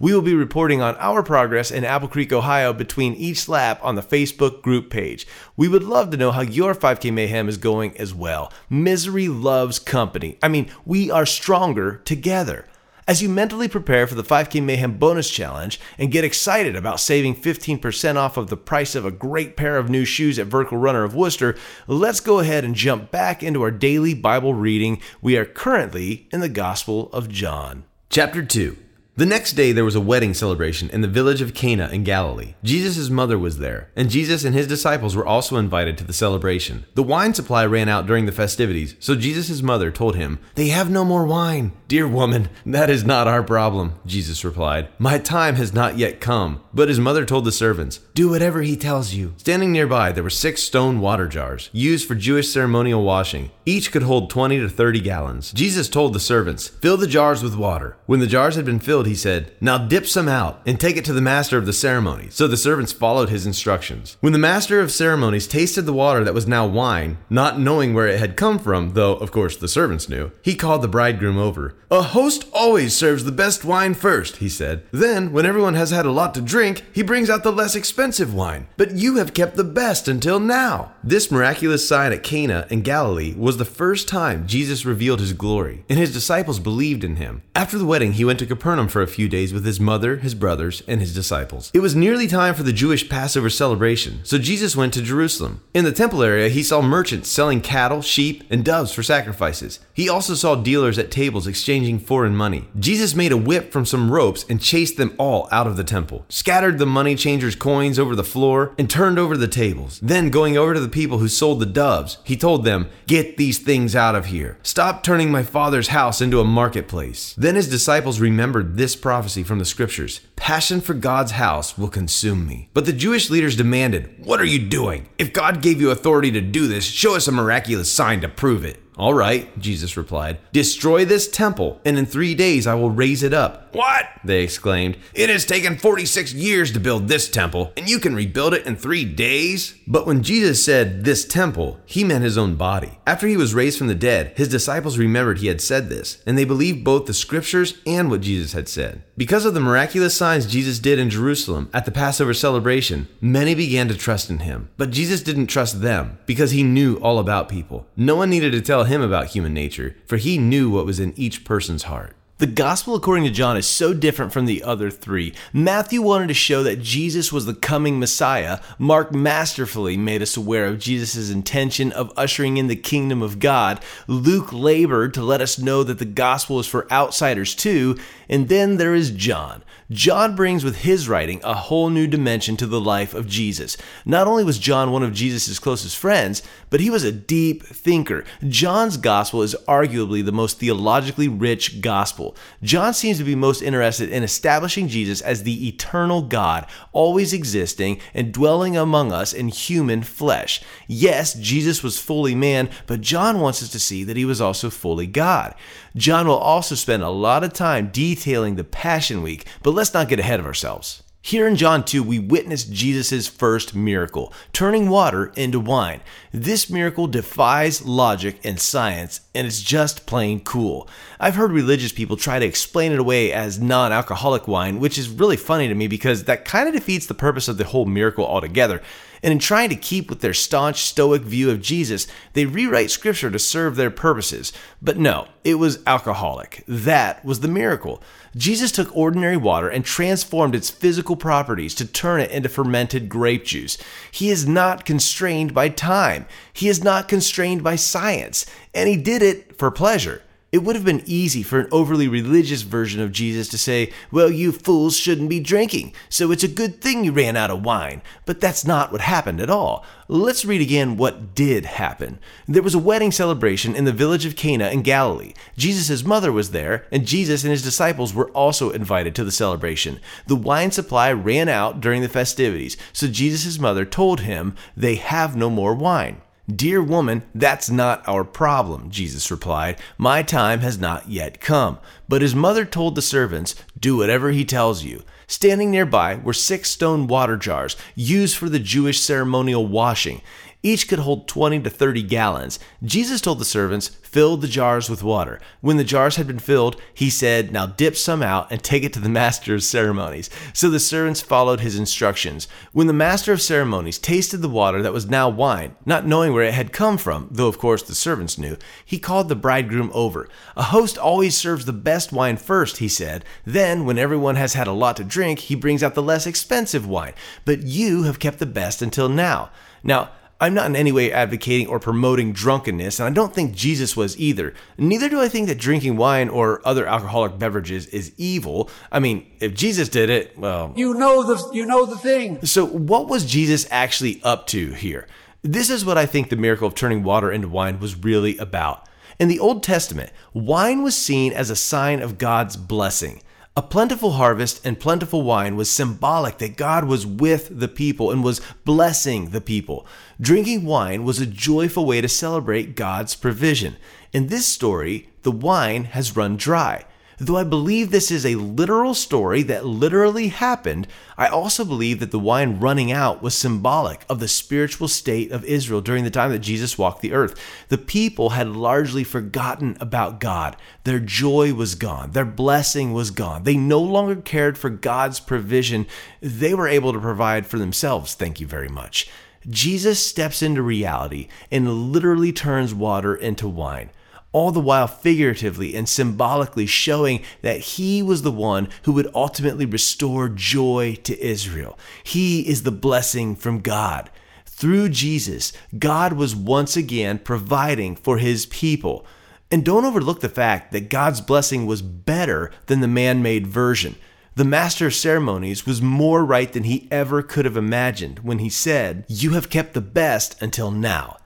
We 0.00 0.14
will 0.14 0.22
be 0.22 0.34
reporting 0.34 0.80
on 0.80 0.96
our 0.96 1.22
progress 1.22 1.70
in 1.70 1.84
Apple 1.84 2.08
Creek, 2.08 2.32
Ohio 2.32 2.72
between 2.72 3.14
each 3.14 3.48
lap 3.48 3.80
on 3.82 3.94
the 3.94 4.02
Facebook 4.02 4.62
group 4.62 4.90
page. 4.90 5.26
We 5.56 5.68
would 5.68 5.84
love 5.84 6.10
to 6.10 6.16
know 6.16 6.30
how 6.30 6.42
your 6.42 6.74
5K 6.74 7.12
mayhem 7.12 7.48
is 7.48 7.56
going 7.56 7.96
as 7.98 8.14
well. 8.14 8.52
Misery 8.70 9.28
loves 9.28 9.78
company. 9.78 10.38
I 10.42 10.48
mean, 10.48 10.70
we 10.84 11.10
are 11.10 11.26
stronger 11.26 11.98
together. 12.04 12.66
As 13.08 13.20
you 13.20 13.28
mentally 13.28 13.66
prepare 13.66 14.06
for 14.06 14.14
the 14.14 14.22
5K 14.22 14.62
Mayhem 14.62 14.96
bonus 14.96 15.28
challenge 15.28 15.80
and 15.98 16.12
get 16.12 16.24
excited 16.24 16.76
about 16.76 17.00
saving 17.00 17.34
15% 17.34 18.14
off 18.14 18.36
of 18.36 18.48
the 18.48 18.56
price 18.56 18.94
of 18.94 19.04
a 19.04 19.10
great 19.10 19.56
pair 19.56 19.76
of 19.76 19.90
new 19.90 20.04
shoes 20.04 20.38
at 20.38 20.46
Vertical 20.46 20.78
Runner 20.78 21.02
of 21.02 21.14
Wooster, 21.14 21.56
let's 21.88 22.20
go 22.20 22.38
ahead 22.38 22.64
and 22.64 22.76
jump 22.76 23.10
back 23.10 23.42
into 23.42 23.62
our 23.62 23.72
daily 23.72 24.14
Bible 24.14 24.54
reading. 24.54 25.00
We 25.20 25.36
are 25.36 25.44
currently 25.44 26.28
in 26.32 26.40
the 26.40 26.48
Gospel 26.48 27.10
of 27.12 27.28
John. 27.28 27.84
Chapter 28.08 28.44
2 28.44 28.76
The 29.14 29.26
next 29.26 29.52
day 29.52 29.72
there 29.72 29.84
was 29.84 29.94
a 29.94 30.00
wedding 30.00 30.32
celebration 30.32 30.88
in 30.88 31.02
the 31.02 31.06
village 31.06 31.42
of 31.42 31.52
Cana 31.52 31.90
in 31.92 32.02
Galilee. 32.02 32.54
Jesus' 32.64 33.10
mother 33.10 33.38
was 33.38 33.58
there, 33.58 33.90
and 33.94 34.08
Jesus 34.08 34.42
and 34.42 34.54
his 34.54 34.66
disciples 34.66 35.14
were 35.14 35.26
also 35.26 35.58
invited 35.58 35.98
to 35.98 36.04
the 36.04 36.14
celebration. 36.14 36.86
The 36.94 37.02
wine 37.02 37.34
supply 37.34 37.66
ran 37.66 37.90
out 37.90 38.06
during 38.06 38.24
the 38.24 38.32
festivities, 38.32 38.96
so 39.00 39.14
Jesus' 39.14 39.60
mother 39.60 39.90
told 39.90 40.16
him, 40.16 40.38
They 40.54 40.68
have 40.68 40.88
no 40.90 41.04
more 41.04 41.26
wine. 41.26 41.72
Dear 41.88 42.08
woman, 42.08 42.48
that 42.64 42.88
is 42.88 43.04
not 43.04 43.28
our 43.28 43.42
problem, 43.42 43.96
Jesus 44.06 44.46
replied. 44.46 44.88
My 44.98 45.18
time 45.18 45.56
has 45.56 45.74
not 45.74 45.98
yet 45.98 46.18
come. 46.18 46.62
But 46.74 46.88
his 46.88 46.98
mother 46.98 47.26
told 47.26 47.44
the 47.44 47.52
servants, 47.52 47.98
Do 48.14 48.30
whatever 48.30 48.62
he 48.62 48.76
tells 48.76 49.12
you. 49.12 49.34
Standing 49.36 49.72
nearby, 49.72 50.10
there 50.10 50.22
were 50.22 50.30
six 50.30 50.62
stone 50.62 51.00
water 51.00 51.28
jars, 51.28 51.68
used 51.72 52.08
for 52.08 52.14
Jewish 52.14 52.50
ceremonial 52.50 53.04
washing. 53.04 53.50
Each 53.66 53.92
could 53.92 54.04
hold 54.04 54.30
20 54.30 54.58
to 54.60 54.68
30 54.68 55.00
gallons. 55.00 55.52
Jesus 55.52 55.88
told 55.88 56.14
the 56.14 56.20
servants, 56.20 56.68
Fill 56.68 56.96
the 56.96 57.06
jars 57.06 57.42
with 57.42 57.56
water. 57.56 57.96
When 58.06 58.20
the 58.20 58.26
jars 58.26 58.56
had 58.56 58.64
been 58.64 58.80
filled, 58.80 59.01
he 59.06 59.14
said, 59.14 59.52
Now 59.60 59.78
dip 59.78 60.06
some 60.06 60.28
out 60.28 60.60
and 60.66 60.78
take 60.78 60.96
it 60.96 61.04
to 61.06 61.12
the 61.12 61.20
master 61.20 61.58
of 61.58 61.66
the 61.66 61.72
ceremony. 61.72 62.28
So 62.30 62.46
the 62.46 62.56
servants 62.56 62.92
followed 62.92 63.28
his 63.28 63.46
instructions. 63.46 64.16
When 64.20 64.32
the 64.32 64.38
master 64.38 64.80
of 64.80 64.92
ceremonies 64.92 65.46
tasted 65.46 65.82
the 65.82 65.92
water 65.92 66.24
that 66.24 66.34
was 66.34 66.46
now 66.46 66.66
wine, 66.66 67.18
not 67.28 67.58
knowing 67.58 67.94
where 67.94 68.08
it 68.08 68.18
had 68.18 68.36
come 68.36 68.58
from, 68.58 68.94
though 68.94 69.14
of 69.14 69.30
course 69.32 69.56
the 69.56 69.68
servants 69.68 70.08
knew, 70.08 70.30
he 70.42 70.54
called 70.54 70.82
the 70.82 70.88
bridegroom 70.88 71.38
over. 71.38 71.74
A 71.92 72.00
host 72.00 72.46
always 72.54 72.96
serves 72.96 73.24
the 73.24 73.32
best 73.32 73.66
wine 73.66 73.92
first, 73.92 74.36
he 74.38 74.48
said. 74.48 74.82
Then, 74.92 75.30
when 75.30 75.44
everyone 75.44 75.74
has 75.74 75.90
had 75.90 76.06
a 76.06 76.10
lot 76.10 76.32
to 76.34 76.40
drink, 76.40 76.84
he 76.94 77.02
brings 77.02 77.28
out 77.28 77.42
the 77.42 77.52
less 77.52 77.74
expensive 77.74 78.32
wine. 78.32 78.66
But 78.78 78.92
you 78.92 79.16
have 79.16 79.34
kept 79.34 79.56
the 79.56 79.64
best 79.64 80.08
until 80.08 80.40
now. 80.40 80.92
This 81.04 81.30
miraculous 81.30 81.86
sign 81.86 82.12
at 82.12 82.22
Cana 82.22 82.66
in 82.70 82.80
Galilee 82.80 83.34
was 83.36 83.58
the 83.58 83.66
first 83.66 84.08
time 84.08 84.46
Jesus 84.46 84.86
revealed 84.86 85.20
his 85.20 85.34
glory, 85.34 85.84
and 85.90 85.98
his 85.98 86.14
disciples 86.14 86.60
believed 86.60 87.04
in 87.04 87.16
him. 87.16 87.42
After 87.54 87.76
the 87.76 87.84
wedding, 87.84 88.12
he 88.12 88.24
went 88.24 88.38
to 88.38 88.46
Capernaum 88.46 88.88
for 88.92 89.02
a 89.02 89.08
few 89.08 89.28
days 89.28 89.52
with 89.52 89.64
his 89.64 89.80
mother, 89.80 90.18
his 90.18 90.34
brothers, 90.34 90.82
and 90.86 91.00
his 91.00 91.14
disciples. 91.14 91.70
It 91.74 91.80
was 91.80 91.96
nearly 91.96 92.26
time 92.26 92.54
for 92.54 92.62
the 92.62 92.72
Jewish 92.72 93.08
Passover 93.08 93.50
celebration, 93.50 94.20
so 94.22 94.38
Jesus 94.38 94.76
went 94.76 94.94
to 94.94 95.02
Jerusalem. 95.02 95.62
In 95.74 95.84
the 95.84 95.92
temple 95.92 96.22
area, 96.22 96.48
he 96.48 96.62
saw 96.62 96.82
merchants 96.82 97.30
selling 97.30 97.60
cattle, 97.60 98.02
sheep, 98.02 98.44
and 98.50 98.64
doves 98.64 98.92
for 98.92 99.02
sacrifices. 99.02 99.80
He 99.94 100.08
also 100.08 100.34
saw 100.34 100.54
dealers 100.54 100.98
at 100.98 101.10
tables 101.10 101.46
exchanging 101.46 101.98
foreign 101.98 102.36
money. 102.36 102.68
Jesus 102.78 103.14
made 103.14 103.32
a 103.32 103.36
whip 103.36 103.72
from 103.72 103.86
some 103.86 104.10
ropes 104.10 104.44
and 104.48 104.60
chased 104.60 104.96
them 104.96 105.14
all 105.18 105.48
out 105.50 105.66
of 105.66 105.76
the 105.76 105.84
temple, 105.84 106.26
scattered 106.28 106.78
the 106.78 106.86
money 106.86 107.14
changers' 107.14 107.56
coins 107.56 107.98
over 107.98 108.14
the 108.14 108.22
floor, 108.22 108.74
and 108.76 108.90
turned 108.90 109.18
over 109.18 109.36
the 109.36 109.48
tables. 109.48 109.98
Then, 110.02 110.28
going 110.28 110.56
over 110.56 110.74
to 110.74 110.80
the 110.80 110.88
people 110.88 111.18
who 111.18 111.28
sold 111.28 111.60
the 111.60 111.66
doves, 111.66 112.18
he 112.24 112.36
told 112.36 112.64
them, 112.64 112.90
Get 113.06 113.36
these 113.36 113.58
things 113.58 113.96
out 113.96 114.14
of 114.14 114.26
here. 114.26 114.58
Stop 114.62 115.02
turning 115.02 115.30
my 115.30 115.42
father's 115.42 115.88
house 115.88 116.20
into 116.20 116.40
a 116.40 116.44
marketplace. 116.44 117.34
Then 117.38 117.54
his 117.54 117.68
disciples 117.68 118.20
remembered 118.20 118.76
this 118.76 118.81
prophecy 118.96 119.44
from 119.44 119.60
the 119.60 119.64
scriptures 119.64 120.20
Passion 120.34 120.80
for 120.80 120.94
God's 120.94 121.32
house 121.32 121.78
will 121.78 121.88
consume 121.88 122.48
me. 122.48 122.68
But 122.74 122.84
the 122.84 122.92
Jewish 122.92 123.30
leaders 123.30 123.54
demanded, 123.54 124.12
What 124.24 124.40
are 124.40 124.44
you 124.44 124.58
doing? 124.58 125.08
If 125.18 125.32
God 125.32 125.62
gave 125.62 125.80
you 125.80 125.90
authority 125.90 126.32
to 126.32 126.40
do 126.40 126.66
this, 126.66 126.84
show 126.84 127.14
us 127.14 127.28
a 127.28 127.32
miraculous 127.32 127.92
sign 127.92 128.20
to 128.22 128.28
prove 128.28 128.64
it. 128.64 128.82
All 128.98 129.14
right, 129.14 129.58
Jesus 129.58 129.96
replied. 129.96 130.38
Destroy 130.52 131.04
this 131.04 131.26
temple, 131.26 131.80
and 131.84 131.96
in 131.96 132.04
three 132.04 132.34
days 132.34 132.66
I 132.66 132.74
will 132.74 132.90
raise 132.90 133.22
it 133.22 133.32
up. 133.32 133.74
What? 133.74 134.06
They 134.22 134.42
exclaimed. 134.42 134.98
It 135.14 135.30
has 135.30 135.46
taken 135.46 135.78
46 135.78 136.34
years 136.34 136.72
to 136.72 136.80
build 136.80 137.08
this 137.08 137.30
temple, 137.30 137.72
and 137.76 137.88
you 137.88 137.98
can 137.98 138.14
rebuild 138.14 138.52
it 138.52 138.66
in 138.66 138.76
three 138.76 139.06
days? 139.06 139.74
But 139.86 140.06
when 140.06 140.22
Jesus 140.22 140.62
said 140.62 141.04
this 141.04 141.24
temple, 141.24 141.80
he 141.86 142.04
meant 142.04 142.22
his 142.22 142.36
own 142.36 142.56
body. 142.56 142.98
After 143.06 143.26
he 143.26 143.36
was 143.36 143.54
raised 143.54 143.78
from 143.78 143.86
the 143.86 143.94
dead, 143.94 144.34
his 144.36 144.48
disciples 144.48 144.98
remembered 144.98 145.38
he 145.38 145.46
had 145.46 145.62
said 145.62 145.88
this, 145.88 146.22
and 146.26 146.36
they 146.36 146.44
believed 146.44 146.84
both 146.84 147.06
the 147.06 147.14
scriptures 147.14 147.78
and 147.86 148.10
what 148.10 148.20
Jesus 148.20 148.52
had 148.52 148.68
said. 148.68 149.02
Because 149.16 149.44
of 149.44 149.54
the 149.54 149.60
miraculous 149.60 150.16
signs 150.16 150.46
Jesus 150.46 150.78
did 150.78 150.98
in 150.98 151.08
Jerusalem 151.10 151.70
at 151.72 151.84
the 151.84 151.90
Passover 151.90 152.34
celebration, 152.34 153.08
many 153.20 153.54
began 153.54 153.88
to 153.88 153.96
trust 153.96 154.28
in 154.30 154.40
him. 154.40 154.68
But 154.76 154.90
Jesus 154.90 155.22
didn't 155.22 155.46
trust 155.46 155.80
them 155.80 156.18
because 156.26 156.50
he 156.50 156.62
knew 156.62 156.96
all 156.96 157.18
about 157.18 157.48
people. 157.48 157.86
No 157.96 158.16
one 158.16 158.30
needed 158.30 158.52
to 158.52 158.60
tell 158.60 158.81
him 158.84 159.02
about 159.02 159.28
human 159.28 159.54
nature, 159.54 159.96
for 160.06 160.16
he 160.16 160.38
knew 160.38 160.70
what 160.70 160.86
was 160.86 161.00
in 161.00 161.12
each 161.16 161.44
person's 161.44 161.84
heart. 161.84 162.14
The 162.42 162.48
gospel 162.48 162.96
according 162.96 163.22
to 163.22 163.30
John 163.30 163.56
is 163.56 163.68
so 163.68 163.94
different 163.94 164.32
from 164.32 164.46
the 164.46 164.64
other 164.64 164.90
three. 164.90 165.32
Matthew 165.52 166.02
wanted 166.02 166.26
to 166.26 166.34
show 166.34 166.64
that 166.64 166.82
Jesus 166.82 167.32
was 167.32 167.46
the 167.46 167.54
coming 167.54 168.00
Messiah. 168.00 168.58
Mark 168.80 169.14
masterfully 169.14 169.96
made 169.96 170.22
us 170.22 170.36
aware 170.36 170.66
of 170.66 170.80
Jesus' 170.80 171.30
intention 171.30 171.92
of 171.92 172.12
ushering 172.16 172.56
in 172.56 172.66
the 172.66 172.74
kingdom 172.74 173.22
of 173.22 173.38
God. 173.38 173.80
Luke 174.08 174.52
labored 174.52 175.14
to 175.14 175.22
let 175.22 175.40
us 175.40 175.56
know 175.56 175.84
that 175.84 176.00
the 176.00 176.04
gospel 176.04 176.58
is 176.58 176.66
for 176.66 176.90
outsiders 176.90 177.54
too. 177.54 177.96
And 178.28 178.48
then 178.48 178.76
there 178.76 178.92
is 178.92 179.12
John. 179.12 179.62
John 179.92 180.34
brings 180.34 180.64
with 180.64 180.78
his 180.78 181.08
writing 181.08 181.40
a 181.44 181.54
whole 181.54 181.90
new 181.90 182.06
dimension 182.06 182.56
to 182.56 182.66
the 182.66 182.80
life 182.80 183.14
of 183.14 183.26
Jesus. 183.26 183.76
Not 184.04 184.26
only 184.26 184.44
was 184.44 184.58
John 184.58 184.90
one 184.90 185.02
of 185.02 185.12
Jesus' 185.12 185.58
closest 185.58 185.96
friends, 185.96 186.42
but 186.70 186.80
he 186.80 186.90
was 186.90 187.04
a 187.04 187.12
deep 187.12 187.62
thinker. 187.62 188.24
John's 188.48 188.96
gospel 188.96 189.42
is 189.42 189.56
arguably 189.68 190.24
the 190.24 190.32
most 190.32 190.58
theologically 190.58 191.28
rich 191.28 191.80
gospel. 191.80 192.36
John 192.62 192.94
seems 192.94 193.18
to 193.18 193.24
be 193.24 193.34
most 193.34 193.60
interested 193.60 194.08
in 194.08 194.22
establishing 194.22 194.88
Jesus 194.88 195.20
as 195.20 195.42
the 195.42 195.68
eternal 195.68 196.22
God, 196.22 196.66
always 196.92 197.32
existing 197.32 198.00
and 198.14 198.32
dwelling 198.32 198.76
among 198.76 199.12
us 199.12 199.32
in 199.32 199.48
human 199.48 200.02
flesh. 200.02 200.62
Yes, 200.86 201.34
Jesus 201.34 201.82
was 201.82 202.00
fully 202.00 202.34
man, 202.34 202.70
but 202.86 203.00
John 203.00 203.40
wants 203.40 203.62
us 203.62 203.68
to 203.70 203.80
see 203.80 204.04
that 204.04 204.16
he 204.16 204.24
was 204.24 204.40
also 204.40 204.70
fully 204.70 205.06
God. 205.06 205.54
John 205.96 206.26
will 206.26 206.36
also 206.36 206.74
spend 206.74 207.02
a 207.02 207.10
lot 207.10 207.44
of 207.44 207.52
time 207.52 207.90
detailing 207.92 208.56
the 208.56 208.64
Passion 208.64 209.22
Week, 209.22 209.46
but 209.62 209.72
let's 209.72 209.92
not 209.92 210.08
get 210.08 210.20
ahead 210.20 210.40
of 210.40 210.46
ourselves. 210.46 211.02
Here 211.24 211.46
in 211.46 211.54
John 211.54 211.84
2, 211.84 212.02
we 212.02 212.18
witness 212.18 212.64
Jesus' 212.64 213.28
first 213.28 213.76
miracle, 213.76 214.32
turning 214.52 214.88
water 214.88 215.32
into 215.36 215.60
wine. 215.60 216.00
This 216.32 216.68
miracle 216.68 217.06
defies 217.06 217.86
logic 217.86 218.40
and 218.42 218.58
science, 218.58 219.20
and 219.32 219.46
it's 219.46 219.62
just 219.62 220.04
plain 220.04 220.40
cool. 220.40 220.88
I've 221.20 221.36
heard 221.36 221.52
religious 221.52 221.92
people 221.92 222.16
try 222.16 222.40
to 222.40 222.44
explain 222.44 222.90
it 222.90 222.98
away 222.98 223.32
as 223.32 223.60
non 223.60 223.92
alcoholic 223.92 224.48
wine, 224.48 224.80
which 224.80 224.98
is 224.98 225.08
really 225.08 225.36
funny 225.36 225.68
to 225.68 225.76
me 225.76 225.86
because 225.86 226.24
that 226.24 226.44
kind 226.44 226.66
of 226.66 226.74
defeats 226.74 227.06
the 227.06 227.14
purpose 227.14 227.46
of 227.46 227.56
the 227.56 227.64
whole 227.64 227.86
miracle 227.86 228.26
altogether. 228.26 228.82
And 229.22 229.32
in 229.32 229.38
trying 229.38 229.68
to 229.68 229.76
keep 229.76 230.10
with 230.10 230.20
their 230.20 230.34
staunch 230.34 230.82
Stoic 230.82 231.22
view 231.22 231.50
of 231.50 231.60
Jesus, 231.60 232.08
they 232.32 232.44
rewrite 232.44 232.90
Scripture 232.90 233.30
to 233.30 233.38
serve 233.38 233.76
their 233.76 233.90
purposes. 233.90 234.52
But 234.80 234.98
no, 234.98 235.28
it 235.44 235.54
was 235.54 235.78
alcoholic. 235.86 236.64
That 236.66 237.24
was 237.24 237.40
the 237.40 237.48
miracle. 237.48 238.02
Jesus 238.34 238.72
took 238.72 238.94
ordinary 238.96 239.36
water 239.36 239.68
and 239.68 239.84
transformed 239.84 240.54
its 240.54 240.70
physical 240.70 241.16
properties 241.16 241.74
to 241.76 241.86
turn 241.86 242.20
it 242.20 242.30
into 242.30 242.48
fermented 242.48 243.08
grape 243.08 243.44
juice. 243.44 243.78
He 244.10 244.30
is 244.30 244.48
not 244.48 244.84
constrained 244.84 245.54
by 245.54 245.68
time, 245.68 246.26
he 246.52 246.68
is 246.68 246.82
not 246.82 247.08
constrained 247.08 247.62
by 247.62 247.76
science, 247.76 248.46
and 248.74 248.88
he 248.88 248.96
did 248.96 249.22
it 249.22 249.56
for 249.56 249.70
pleasure. 249.70 250.22
It 250.52 250.62
would 250.62 250.76
have 250.76 250.84
been 250.84 251.02
easy 251.06 251.42
for 251.42 251.58
an 251.58 251.68
overly 251.72 252.08
religious 252.08 252.60
version 252.60 253.00
of 253.00 253.10
Jesus 253.10 253.48
to 253.48 253.56
say, 253.56 253.90
Well, 254.10 254.30
you 254.30 254.52
fools 254.52 254.94
shouldn't 254.98 255.30
be 255.30 255.40
drinking, 255.40 255.94
so 256.10 256.30
it's 256.30 256.44
a 256.44 256.48
good 256.48 256.78
thing 256.78 257.04
you 257.04 257.12
ran 257.12 257.38
out 257.38 257.50
of 257.50 257.64
wine. 257.64 258.02
But 258.26 258.38
that's 258.42 258.66
not 258.66 258.92
what 258.92 259.00
happened 259.00 259.40
at 259.40 259.48
all. 259.48 259.82
Let's 260.08 260.44
read 260.44 260.60
again 260.60 260.98
what 260.98 261.34
did 261.34 261.64
happen. 261.64 262.18
There 262.46 262.62
was 262.62 262.74
a 262.74 262.78
wedding 262.78 263.12
celebration 263.12 263.74
in 263.74 263.86
the 263.86 263.92
village 263.92 264.26
of 264.26 264.36
Cana 264.36 264.68
in 264.68 264.82
Galilee. 264.82 265.32
Jesus' 265.56 266.04
mother 266.04 266.30
was 266.30 266.50
there, 266.50 266.84
and 266.92 267.06
Jesus 267.06 267.44
and 267.44 267.50
his 267.50 267.62
disciples 267.62 268.12
were 268.12 268.28
also 268.32 268.68
invited 268.68 269.14
to 269.14 269.24
the 269.24 269.32
celebration. 269.32 270.00
The 270.26 270.36
wine 270.36 270.70
supply 270.70 271.10
ran 271.12 271.48
out 271.48 271.80
during 271.80 272.02
the 272.02 272.10
festivities, 272.10 272.76
so 272.92 273.08
Jesus' 273.08 273.58
mother 273.58 273.86
told 273.86 274.20
him, 274.20 274.54
They 274.76 274.96
have 274.96 275.34
no 275.34 275.48
more 275.48 275.74
wine. 275.74 276.20
Dear 276.56 276.82
woman, 276.82 277.22
that's 277.34 277.70
not 277.70 278.06
our 278.08 278.24
problem, 278.24 278.90
Jesus 278.90 279.30
replied. 279.30 279.78
My 279.96 280.22
time 280.24 280.58
has 280.60 280.76
not 280.76 281.08
yet 281.08 281.40
come. 281.40 281.78
But 282.08 282.20
his 282.20 282.34
mother 282.34 282.64
told 282.64 282.96
the 282.96 283.02
servants, 283.02 283.54
Do 283.78 283.96
whatever 283.96 284.32
he 284.32 284.44
tells 284.44 284.82
you. 284.82 285.04
Standing 285.28 285.70
nearby 285.70 286.16
were 286.16 286.32
six 286.32 286.68
stone 286.68 287.06
water 287.06 287.36
jars 287.36 287.76
used 287.94 288.36
for 288.36 288.48
the 288.48 288.58
Jewish 288.58 288.98
ceremonial 288.98 289.66
washing. 289.66 290.20
Each 290.62 290.86
could 290.86 291.00
hold 291.00 291.26
20 291.26 291.60
to 291.60 291.70
30 291.70 292.02
gallons. 292.04 292.60
Jesus 292.84 293.20
told 293.20 293.40
the 293.40 293.44
servants, 293.44 293.88
Fill 293.88 294.36
the 294.36 294.46
jars 294.46 294.88
with 294.88 295.02
water. 295.02 295.40
When 295.60 295.78
the 295.78 295.84
jars 295.84 296.16
had 296.16 296.26
been 296.26 296.38
filled, 296.38 296.80
he 296.92 297.10
said, 297.10 297.50
Now 297.50 297.66
dip 297.66 297.96
some 297.96 298.22
out 298.22 298.52
and 298.52 298.62
take 298.62 298.84
it 298.84 298.92
to 298.92 299.00
the 299.00 299.08
master 299.08 299.54
of 299.54 299.64
ceremonies. 299.64 300.30
So 300.52 300.70
the 300.70 300.78
servants 300.78 301.20
followed 301.20 301.60
his 301.60 301.78
instructions. 301.78 302.46
When 302.72 302.86
the 302.86 302.92
master 302.92 303.32
of 303.32 303.42
ceremonies 303.42 303.98
tasted 303.98 304.38
the 304.38 304.48
water 304.48 304.82
that 304.82 304.92
was 304.92 305.08
now 305.08 305.28
wine, 305.28 305.74
not 305.84 306.06
knowing 306.06 306.32
where 306.32 306.44
it 306.44 306.54
had 306.54 306.72
come 306.72 306.98
from, 306.98 307.28
though 307.30 307.48
of 307.48 307.58
course 307.58 307.82
the 307.82 307.94
servants 307.94 308.38
knew, 308.38 308.56
he 308.84 308.98
called 308.98 309.28
the 309.28 309.34
bridegroom 309.34 309.90
over. 309.94 310.28
A 310.56 310.64
host 310.64 310.96
always 310.98 311.36
serves 311.36 311.64
the 311.64 311.72
best 311.72 312.12
wine 312.12 312.36
first, 312.36 312.76
he 312.76 312.88
said. 312.88 313.24
Then, 313.44 313.84
when 313.84 313.98
everyone 313.98 314.36
has 314.36 314.52
had 314.52 314.66
a 314.66 314.72
lot 314.72 314.96
to 314.98 315.04
drink, 315.04 315.38
he 315.38 315.54
brings 315.54 315.82
out 315.82 315.94
the 315.94 316.02
less 316.02 316.26
expensive 316.26 316.86
wine. 316.86 317.14
But 317.44 317.62
you 317.62 318.04
have 318.04 318.18
kept 318.18 318.38
the 318.38 318.46
best 318.46 318.82
until 318.82 319.08
now. 319.08 319.50
Now, 319.82 320.10
I'm 320.42 320.54
not 320.54 320.66
in 320.66 320.74
any 320.74 320.90
way 320.90 321.12
advocating 321.12 321.68
or 321.68 321.78
promoting 321.78 322.32
drunkenness, 322.32 322.98
and 322.98 323.08
I 323.08 323.12
don't 323.12 323.32
think 323.32 323.54
Jesus 323.54 323.96
was 323.96 324.18
either. 324.18 324.54
Neither 324.76 325.08
do 325.08 325.20
I 325.20 325.28
think 325.28 325.46
that 325.46 325.56
drinking 325.56 325.96
wine 325.96 326.28
or 326.28 326.60
other 326.66 326.84
alcoholic 326.84 327.38
beverages 327.38 327.86
is 327.86 328.12
evil. 328.16 328.68
I 328.90 328.98
mean, 328.98 329.24
if 329.38 329.54
Jesus 329.54 329.88
did 329.88 330.10
it, 330.10 330.36
well. 330.36 330.72
You 330.74 330.94
know 330.94 331.22
the 331.22 331.54
you 331.54 331.64
know 331.64 331.86
the 331.86 331.96
thing. 331.96 332.44
So, 332.44 332.66
what 332.66 333.06
was 333.06 333.24
Jesus 333.24 333.68
actually 333.70 334.20
up 334.24 334.48
to 334.48 334.72
here? 334.72 335.06
This 335.42 335.70
is 335.70 335.84
what 335.84 335.96
I 335.96 336.06
think 336.06 336.28
the 336.28 336.34
miracle 336.34 336.66
of 336.66 336.74
turning 336.74 337.04
water 337.04 337.30
into 337.30 337.46
wine 337.46 337.78
was 337.78 337.94
really 337.96 338.36
about. 338.38 338.88
In 339.20 339.28
the 339.28 339.38
Old 339.38 339.62
Testament, 339.62 340.10
wine 340.34 340.82
was 340.82 340.96
seen 340.96 341.32
as 341.32 341.50
a 341.50 341.56
sign 341.56 342.02
of 342.02 342.18
God's 342.18 342.56
blessing. 342.56 343.22
A 343.54 343.60
plentiful 343.60 344.12
harvest 344.12 344.64
and 344.64 344.80
plentiful 344.80 345.20
wine 345.20 345.56
was 345.56 345.70
symbolic 345.70 346.38
that 346.38 346.56
God 346.56 346.86
was 346.86 347.06
with 347.06 347.60
the 347.60 347.68
people 347.68 348.10
and 348.10 348.24
was 348.24 348.40
blessing 348.64 349.28
the 349.28 349.42
people. 349.42 349.86
Drinking 350.18 350.64
wine 350.64 351.04
was 351.04 351.20
a 351.20 351.26
joyful 351.26 351.84
way 351.84 352.00
to 352.00 352.08
celebrate 352.08 352.76
God's 352.76 353.14
provision. 353.14 353.76
In 354.10 354.28
this 354.28 354.46
story, 354.46 355.10
the 355.22 355.30
wine 355.30 355.84
has 355.84 356.16
run 356.16 356.38
dry. 356.38 356.86
Though 357.22 357.36
I 357.36 357.44
believe 357.44 357.92
this 357.92 358.10
is 358.10 358.26
a 358.26 358.34
literal 358.34 358.94
story 358.94 359.44
that 359.44 359.64
literally 359.64 360.26
happened, 360.26 360.88
I 361.16 361.28
also 361.28 361.64
believe 361.64 362.00
that 362.00 362.10
the 362.10 362.18
wine 362.18 362.58
running 362.58 362.90
out 362.90 363.22
was 363.22 363.32
symbolic 363.32 364.04
of 364.08 364.18
the 364.18 364.26
spiritual 364.26 364.88
state 364.88 365.30
of 365.30 365.44
Israel 365.44 365.80
during 365.80 366.02
the 366.02 366.10
time 366.10 366.32
that 366.32 366.40
Jesus 366.40 366.76
walked 366.76 367.00
the 367.00 367.12
earth. 367.12 367.40
The 367.68 367.78
people 367.78 368.30
had 368.30 368.48
largely 368.48 369.04
forgotten 369.04 369.76
about 369.78 370.18
God. 370.18 370.56
Their 370.82 370.98
joy 370.98 371.54
was 371.54 371.76
gone, 371.76 372.10
their 372.10 372.24
blessing 372.24 372.92
was 372.92 373.12
gone. 373.12 373.44
They 373.44 373.56
no 373.56 373.80
longer 373.80 374.16
cared 374.16 374.58
for 374.58 374.68
God's 374.68 375.20
provision. 375.20 375.86
They 376.20 376.54
were 376.54 376.66
able 376.66 376.92
to 376.92 376.98
provide 376.98 377.46
for 377.46 377.56
themselves. 377.60 378.14
Thank 378.14 378.40
you 378.40 378.48
very 378.48 378.68
much. 378.68 379.08
Jesus 379.48 380.04
steps 380.04 380.42
into 380.42 380.60
reality 380.60 381.28
and 381.52 381.92
literally 381.92 382.32
turns 382.32 382.74
water 382.74 383.14
into 383.14 383.46
wine 383.46 383.90
all 384.32 384.50
the 384.50 384.60
while 384.60 384.86
figuratively 384.86 385.74
and 385.74 385.88
symbolically 385.88 386.66
showing 386.66 387.22
that 387.42 387.60
he 387.60 388.02
was 388.02 388.22
the 388.22 388.32
one 388.32 388.68
who 388.82 388.92
would 388.92 389.10
ultimately 389.14 389.66
restore 389.66 390.28
joy 390.28 390.96
to 391.04 391.20
Israel. 391.20 391.78
He 392.02 392.48
is 392.48 392.62
the 392.62 392.70
blessing 392.70 393.36
from 393.36 393.60
God. 393.60 394.10
Through 394.46 394.90
Jesus, 394.90 395.52
God 395.78 396.14
was 396.14 396.36
once 396.36 396.76
again 396.76 397.18
providing 397.18 397.96
for 397.96 398.18
his 398.18 398.46
people. 398.46 399.04
And 399.50 399.64
don't 399.64 399.84
overlook 399.84 400.20
the 400.20 400.28
fact 400.28 400.72
that 400.72 400.88
God's 400.88 401.20
blessing 401.20 401.66
was 401.66 401.82
better 401.82 402.50
than 402.66 402.80
the 402.80 402.88
man 402.88 403.22
made 403.22 403.46
version. 403.46 403.96
The 404.34 404.44
master 404.46 404.86
of 404.86 404.94
ceremonies 404.94 405.66
was 405.66 405.82
more 405.82 406.24
right 406.24 406.50
than 406.50 406.62
he 406.62 406.88
ever 406.90 407.22
could 407.22 407.44
have 407.44 407.56
imagined 407.56 408.20
when 408.20 408.38
he 408.38 408.48
said, 408.48 409.04
You 409.08 409.32
have 409.32 409.50
kept 409.50 409.74
the 409.74 409.82
best 409.82 410.40
until 410.40 410.70
now. 410.70 411.18